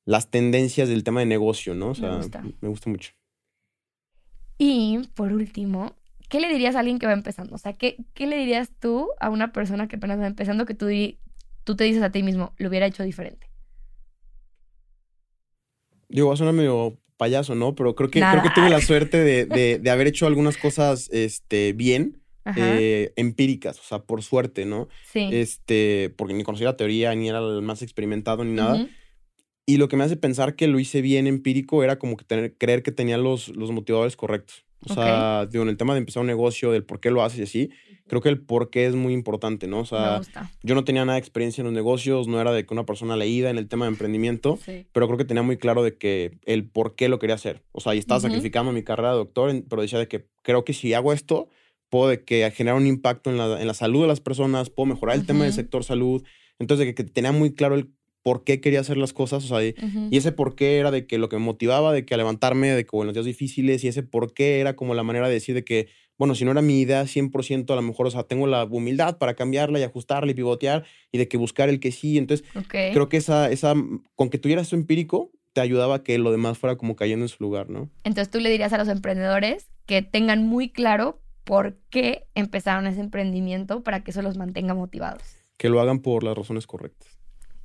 las 0.07 0.31
tendencias 0.31 0.89
del 0.89 1.05
tema 1.05 1.21
de 1.21 1.27
negocio, 1.27 1.75
¿no? 1.75 1.91
O 1.91 1.95
sea, 1.95 2.13
me 2.13 2.17
gusta, 2.17 2.45
me 2.61 2.69
gusta 2.69 2.91
mucho. 2.91 3.13
Y 4.59 5.01
por 5.15 5.33
último, 5.33 5.95
¿qué 6.31 6.41
le 6.41 6.49
dirías 6.49 6.75
a 6.75 6.81
alguien 6.81 6.99
que 6.99 7.07
va 7.07 7.13
empezando? 7.13 7.55
O 7.55 7.59
sea, 7.59 7.75
¿qué, 7.75 7.97
qué 8.15 8.27
le 8.27 8.39
dirías 8.39 8.71
tú 8.79 9.11
a 9.21 9.29
una 9.29 9.53
persona 9.53 9.89
que 9.89 9.97
apenas 9.97 10.19
va 10.19 10.27
empezando 10.27 10.65
que 10.65 10.75
tú, 10.75 10.87
tú 11.65 11.77
te 11.77 11.85
dices 11.85 12.03
a 12.03 12.11
ti 12.11 12.23
mismo, 12.23 12.55
lo 12.57 12.69
hubiera 12.69 12.87
hecho 12.87 13.03
diferente? 13.03 13.47
Digo, 16.09 16.29
va 16.29 16.35
a 16.35 16.37
sonar 16.37 16.55
medio 16.55 16.99
payaso, 17.17 17.55
¿no? 17.55 17.75
Pero 17.75 17.95
creo 17.95 18.11
que, 18.11 18.21
Nada. 18.21 18.33
creo 18.41 18.43
que 18.45 18.61
tuve 18.61 18.71
la 18.71 18.81
suerte 18.83 19.19
de, 19.19 19.47
de- 19.47 19.79
de 19.79 19.91
haber 19.91 20.07
hecho 20.07 20.27
algunas 20.27 20.57
cosas 20.57 21.09
este, 21.13 21.73
bien, 21.73 22.23
eh, 22.57 23.13
empíricas, 23.17 23.81
o 23.81 23.83
sea, 23.83 23.99
por 24.01 24.23
suerte, 24.23 24.67
¿no? 24.67 24.89
sí. 25.13 25.29
Este, 25.33 26.15
porque 26.17 26.33
ni 26.35 26.45
conocía 26.45 26.67
la 26.67 26.77
teoría, 26.77 27.13
ni 27.15 27.29
era 27.29 27.39
el 27.41 27.61
más 27.63 27.83
experimentado, 27.83 28.45
ni 28.45 28.53
nada. 28.53 28.87
Y 29.69 29.79
lo 29.79 29.89
que 29.89 29.97
me 29.97 30.05
hace 30.05 30.17
pensar 30.17 30.55
que 30.55 30.69
lo 30.69 30.79
hice 30.79 31.01
bien 31.01 31.27
empírico 31.27 31.83
era 31.83 31.99
como 31.99 32.17
que 32.17 32.25
tener, 32.25 32.55
creer 32.57 32.85
que 32.85 32.93
tenía 32.93 33.19
los, 33.19 33.49
los 33.49 33.73
motivadores 33.73 34.15
correctos. 34.17 34.65
O 34.89 34.95
sea, 34.95 35.47
digo, 35.51 35.65
en 35.65 35.71
el 35.71 35.77
tema 35.77 35.95
de 35.95 35.99
empezar 35.99 36.21
un 36.21 36.29
negocio, 36.29 36.71
del 36.71 36.85
por 36.85 37.01
qué 37.01 37.11
lo 37.11 37.25
haces 37.25 37.41
y 37.41 37.43
así, 37.43 37.71
creo 38.09 38.21
que 38.21 38.29
el 38.29 38.41
por 38.41 38.71
qué 38.71 38.87
es 38.87 38.95
muy 38.95 39.13
importante, 39.13 39.67
¿no? 39.67 39.79
O 39.79 39.83
Me 39.83 39.87
sea, 39.87 40.19
gusta. 40.19 40.51
yo 40.63 40.75
no 40.75 40.85
tenía 40.85 41.05
nada 41.05 41.15
de 41.15 41.21
experiencia 41.21 41.61
en 41.63 41.67
los 41.67 41.75
negocios, 41.75 42.29
no 42.29 42.41
era 42.41 42.53
de 42.53 42.65
que 42.67 42.73
una 42.75 42.87
persona 42.87 43.17
leída 43.17 43.51
en 43.51 43.59
el 43.59 43.69
tema 43.69 43.85
de 43.87 43.91
emprendimiento, 43.93 44.59
Sí. 44.65 44.87
pero 44.93 45.07
creo 45.07 45.19
que 45.19 45.25
tenía 45.25 45.43
muy 45.43 45.57
claro 45.57 45.83
de 45.83 45.97
que 45.97 46.39
el 46.45 46.69
por 46.69 46.95
qué 46.95 47.09
lo 47.09 47.19
quería 47.19 47.35
hacer. 47.35 47.63
O 47.73 47.81
sea, 47.81 47.95
y 47.95 47.99
estaba 47.99 48.21
sacrificando 48.21 48.73
mi 48.73 48.83
carrera 48.83 49.11
de 49.11 49.17
doctor, 49.17 49.53
pero 49.69 49.83
decía 49.83 49.99
de 49.99 50.09
que 50.09 50.27
creo 50.43 50.65
que 50.65 50.73
si 50.73 50.95
hago 50.95 51.13
esto, 51.13 51.49
puedo 51.89 52.09
de 52.09 52.25
que 52.25 52.51
generar 52.51 52.79
un 52.81 52.87
impacto 52.87 53.31
en 53.31 53.39
la, 53.39 53.61
en 53.61 53.67
la 53.67 53.75
salud 53.75 54.03
de 54.03 54.09
las 54.09 54.21
personas, 54.21 54.71
puedo 54.71 54.87
mejorar 54.87 55.17
el 55.17 55.27
tema 55.27 55.45
del 55.45 55.53
sector 55.53 55.85
salud. 55.85 56.23
Entonces, 56.59 56.87
de 56.87 56.95
que, 56.95 57.05
que 57.05 57.11
tenía 57.11 57.33
muy 57.33 57.55
claro 57.55 57.75
el 57.75 57.91
por 58.27 58.43
qué 58.43 58.61
quería 58.61 58.81
hacer 58.81 58.97
las 58.97 59.13
cosas, 59.13 59.45
o 59.45 59.47
sea, 59.47 59.65
y, 59.65 59.77
ese 60.11 60.33
por 60.33 60.57
qué 60.57 60.79
era 60.79 60.91
de 60.91 61.07
que 61.07 61.17
lo 61.17 61.29
que 61.29 61.37
me 61.37 61.45
motivaba, 61.45 61.93
de 61.93 62.05
que 62.05 62.13
a 62.13 62.17
levantarme, 62.17 62.73
de 62.73 62.85
que 62.85 62.97
en 62.97 63.07
los 63.07 63.15
días 63.15 63.25
difíciles, 63.25 63.85
y 63.85 63.87
ese 63.87 64.03
por 64.03 64.35
qué 64.35 64.59
era 64.59 64.75
como 64.75 64.97
la 64.97 65.05
manera 65.05 65.29
de 65.29 65.35
decir 65.35 65.55
de 65.55 65.63
que, 65.63 65.87
bueno, 66.19 66.35
si 66.35 66.45
no 66.45 66.51
era 66.51 66.61
mi 66.61 66.81
idea 66.81 67.05
100%, 67.05 67.71
a 67.73 67.77
lo 67.77 67.83
mejor, 67.83 68.09
o 68.09 68.11
sea, 68.11 68.25
tengo 68.25 68.49
la 68.49 68.65
humildad 68.65 69.19
para 69.19 69.35
cambiarla 69.35 69.79
y 69.79 69.85
ajustarla 69.85 70.33
y 70.33 70.35
pivotear, 70.35 70.85
y 71.13 71.19
de 71.19 71.29
que 71.29 71.37
buscar 71.37 71.69
el 71.69 71.79
que 71.79 71.93
sí. 71.93 72.19
Entonces, 72.19 72.45
creo 72.69 73.09
que 73.09 73.19
esa, 73.19 73.49
esa, 73.49 73.75
con 74.17 74.29
que 74.29 74.39
tuvieras 74.39 74.67
eso 74.67 74.75
empírico, 74.75 75.31
te 75.53 75.61
ayudaba 75.61 75.95
a 75.95 76.03
que 76.03 76.19
lo 76.19 76.33
demás 76.33 76.59
fuera 76.59 76.75
como 76.75 76.97
cayendo 76.97 77.27
en 77.27 77.29
su 77.29 77.37
lugar, 77.45 77.71
¿no? 77.71 77.91
Entonces 78.03 78.29
tú 78.29 78.41
le 78.41 78.51
dirías 78.51 78.73
a 78.73 78.79
los 78.79 78.89
emprendedores 78.89 79.69
que 79.87 80.03
tengan 80.03 80.49
muy 80.49 80.71
claro 80.71 81.21
por 81.45 81.77
qué 81.91 82.27
empezaron 82.35 82.89
ese 82.89 82.99
emprendimiento 82.99 83.85
para 83.85 84.03
que 84.03 84.11
eso 84.11 84.21
los 84.21 84.37
mantenga 84.37 84.75
motivados. 84.75 85.23
Que 85.57 85.69
lo 85.69 85.81
hagan 85.81 86.01
por 86.01 86.25
las 86.25 86.37
razones 86.37 86.67
correctas. 86.67 87.16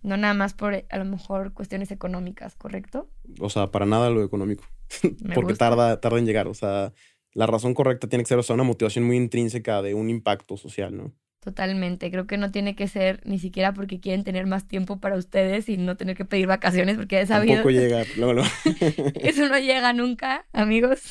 No 0.02 0.18
nada 0.18 0.34
más 0.34 0.54
por 0.54 0.86
a 0.90 0.98
lo 0.98 1.06
mejor 1.06 1.54
cuestiones 1.54 1.92
económicas, 1.92 2.56
¿correcto? 2.56 3.10
O 3.40 3.50
sea, 3.50 3.72
para 3.72 3.86
nada 3.86 4.10
lo 4.10 4.24
económico. 4.24 4.64
Porque 5.34 5.54
gusta. 5.54 5.70
tarda, 5.70 6.00
tarda 6.00 6.20
en 6.20 6.26
llegar. 6.26 6.48
O 6.48 6.54
sea, 6.54 6.94
la 7.34 7.46
razón 7.46 7.74
correcta 7.74 8.08
tiene 8.08 8.24
que 8.24 8.30
ser, 8.30 8.40
o 8.40 8.44
sea, 8.44 8.56
una 8.56 8.64
motivación 8.64 9.06
muy 9.06 9.18
intrínseca 9.18 9.82
de 9.82 9.94
un 9.94 10.10
impacto 10.10 10.58
social, 10.58 10.96
¿no? 10.96 11.14
Totalmente. 11.44 12.12
Creo 12.12 12.28
que 12.28 12.38
no 12.38 12.52
tiene 12.52 12.76
que 12.76 12.88
ser 12.88 13.20
ni 13.26 13.40
siquiera 13.40 13.74
porque 13.74 14.00
quieren 14.00 14.24
tener 14.24 14.46
más 14.46 14.68
tiempo 14.68 15.00
para 15.00 15.16
ustedes 15.18 15.68
y 15.70 15.78
no 15.78 15.98
tener 15.98 16.16
que 16.16 16.24
pedir 16.24 16.46
vacaciones 16.46 16.98
porque 16.98 17.20
he 17.20 17.26
sabido 17.26 17.64
Tampoco 17.64 17.72
llega. 17.72 18.02
eso 19.22 19.50
no 19.50 19.58
llega 19.58 19.92
nunca, 19.92 20.46
amigos. 20.54 21.02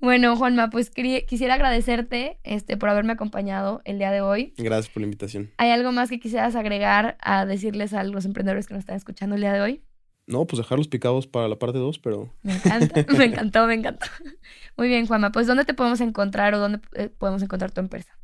Bueno, 0.00 0.36
Juanma, 0.36 0.70
pues 0.70 0.90
quisiera 0.90 1.54
agradecerte 1.54 2.38
este, 2.44 2.78
por 2.78 2.88
haberme 2.88 3.12
acompañado 3.12 3.82
el 3.84 3.98
día 3.98 4.10
de 4.10 4.22
hoy. 4.22 4.54
Gracias 4.56 4.88
por 4.92 5.02
la 5.02 5.04
invitación. 5.04 5.50
¿Hay 5.58 5.70
algo 5.70 5.92
más 5.92 6.08
que 6.08 6.18
quisieras 6.18 6.56
agregar 6.56 7.18
a 7.20 7.44
decirles 7.44 7.92
a 7.92 8.02
los 8.04 8.24
emprendedores 8.24 8.66
que 8.66 8.72
nos 8.72 8.80
están 8.80 8.96
escuchando 8.96 9.34
el 9.36 9.42
día 9.42 9.52
de 9.52 9.60
hoy? 9.60 9.82
No, 10.26 10.46
pues 10.46 10.58
dejar 10.58 10.78
los 10.78 10.88
picados 10.88 11.26
para 11.26 11.46
la 11.46 11.58
parte 11.58 11.78
2, 11.78 11.98
pero 11.98 12.32
Me 12.42 12.54
encanta, 12.54 13.04
me 13.16 13.24
encantó, 13.26 13.66
me 13.66 13.74
encantó. 13.74 14.06
Muy 14.78 14.88
bien, 14.88 15.06
Juanma, 15.06 15.30
pues 15.30 15.46
¿dónde 15.46 15.66
te 15.66 15.74
podemos 15.74 16.00
encontrar 16.00 16.54
o 16.54 16.58
dónde 16.58 16.80
eh, 16.94 17.10
podemos 17.10 17.42
encontrar 17.42 17.70
tu 17.70 17.80
empresa? 17.80 18.18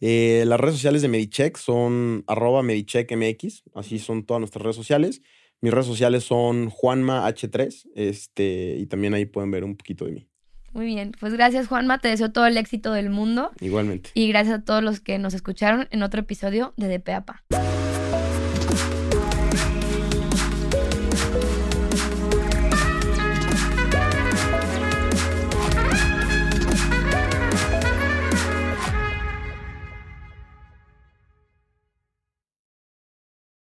Eh, 0.00 0.44
las 0.46 0.58
redes 0.58 0.76
sociales 0.76 1.02
de 1.02 1.08
Medicheck 1.08 1.56
son 1.56 2.24
arroba 2.26 2.62
MedicheckMX, 2.62 3.64
así 3.74 3.98
son 3.98 4.24
todas 4.24 4.40
nuestras 4.40 4.62
redes 4.62 4.76
sociales. 4.76 5.22
Mis 5.60 5.72
redes 5.72 5.86
sociales 5.86 6.24
son 6.24 6.70
JuanmaH3, 6.70 7.90
este, 7.94 8.76
y 8.78 8.86
también 8.86 9.12
ahí 9.12 9.26
pueden 9.26 9.50
ver 9.50 9.64
un 9.64 9.76
poquito 9.76 10.06
de 10.06 10.12
mí. 10.12 10.26
Muy 10.72 10.86
bien, 10.86 11.12
pues 11.18 11.32
gracias 11.34 11.66
Juanma, 11.66 11.98
te 11.98 12.08
deseo 12.08 12.30
todo 12.30 12.46
el 12.46 12.56
éxito 12.56 12.92
del 12.92 13.10
mundo 13.10 13.50
Igualmente. 13.60 14.10
y 14.14 14.28
gracias 14.28 14.60
a 14.60 14.64
todos 14.64 14.82
los 14.84 15.00
que 15.00 15.18
nos 15.18 15.34
escucharon 15.34 15.88
en 15.90 16.02
otro 16.02 16.20
episodio 16.20 16.74
de 16.76 16.86
De 16.86 17.00
Pe 17.00 17.12
a 17.12 17.24
Pa. 17.26 17.42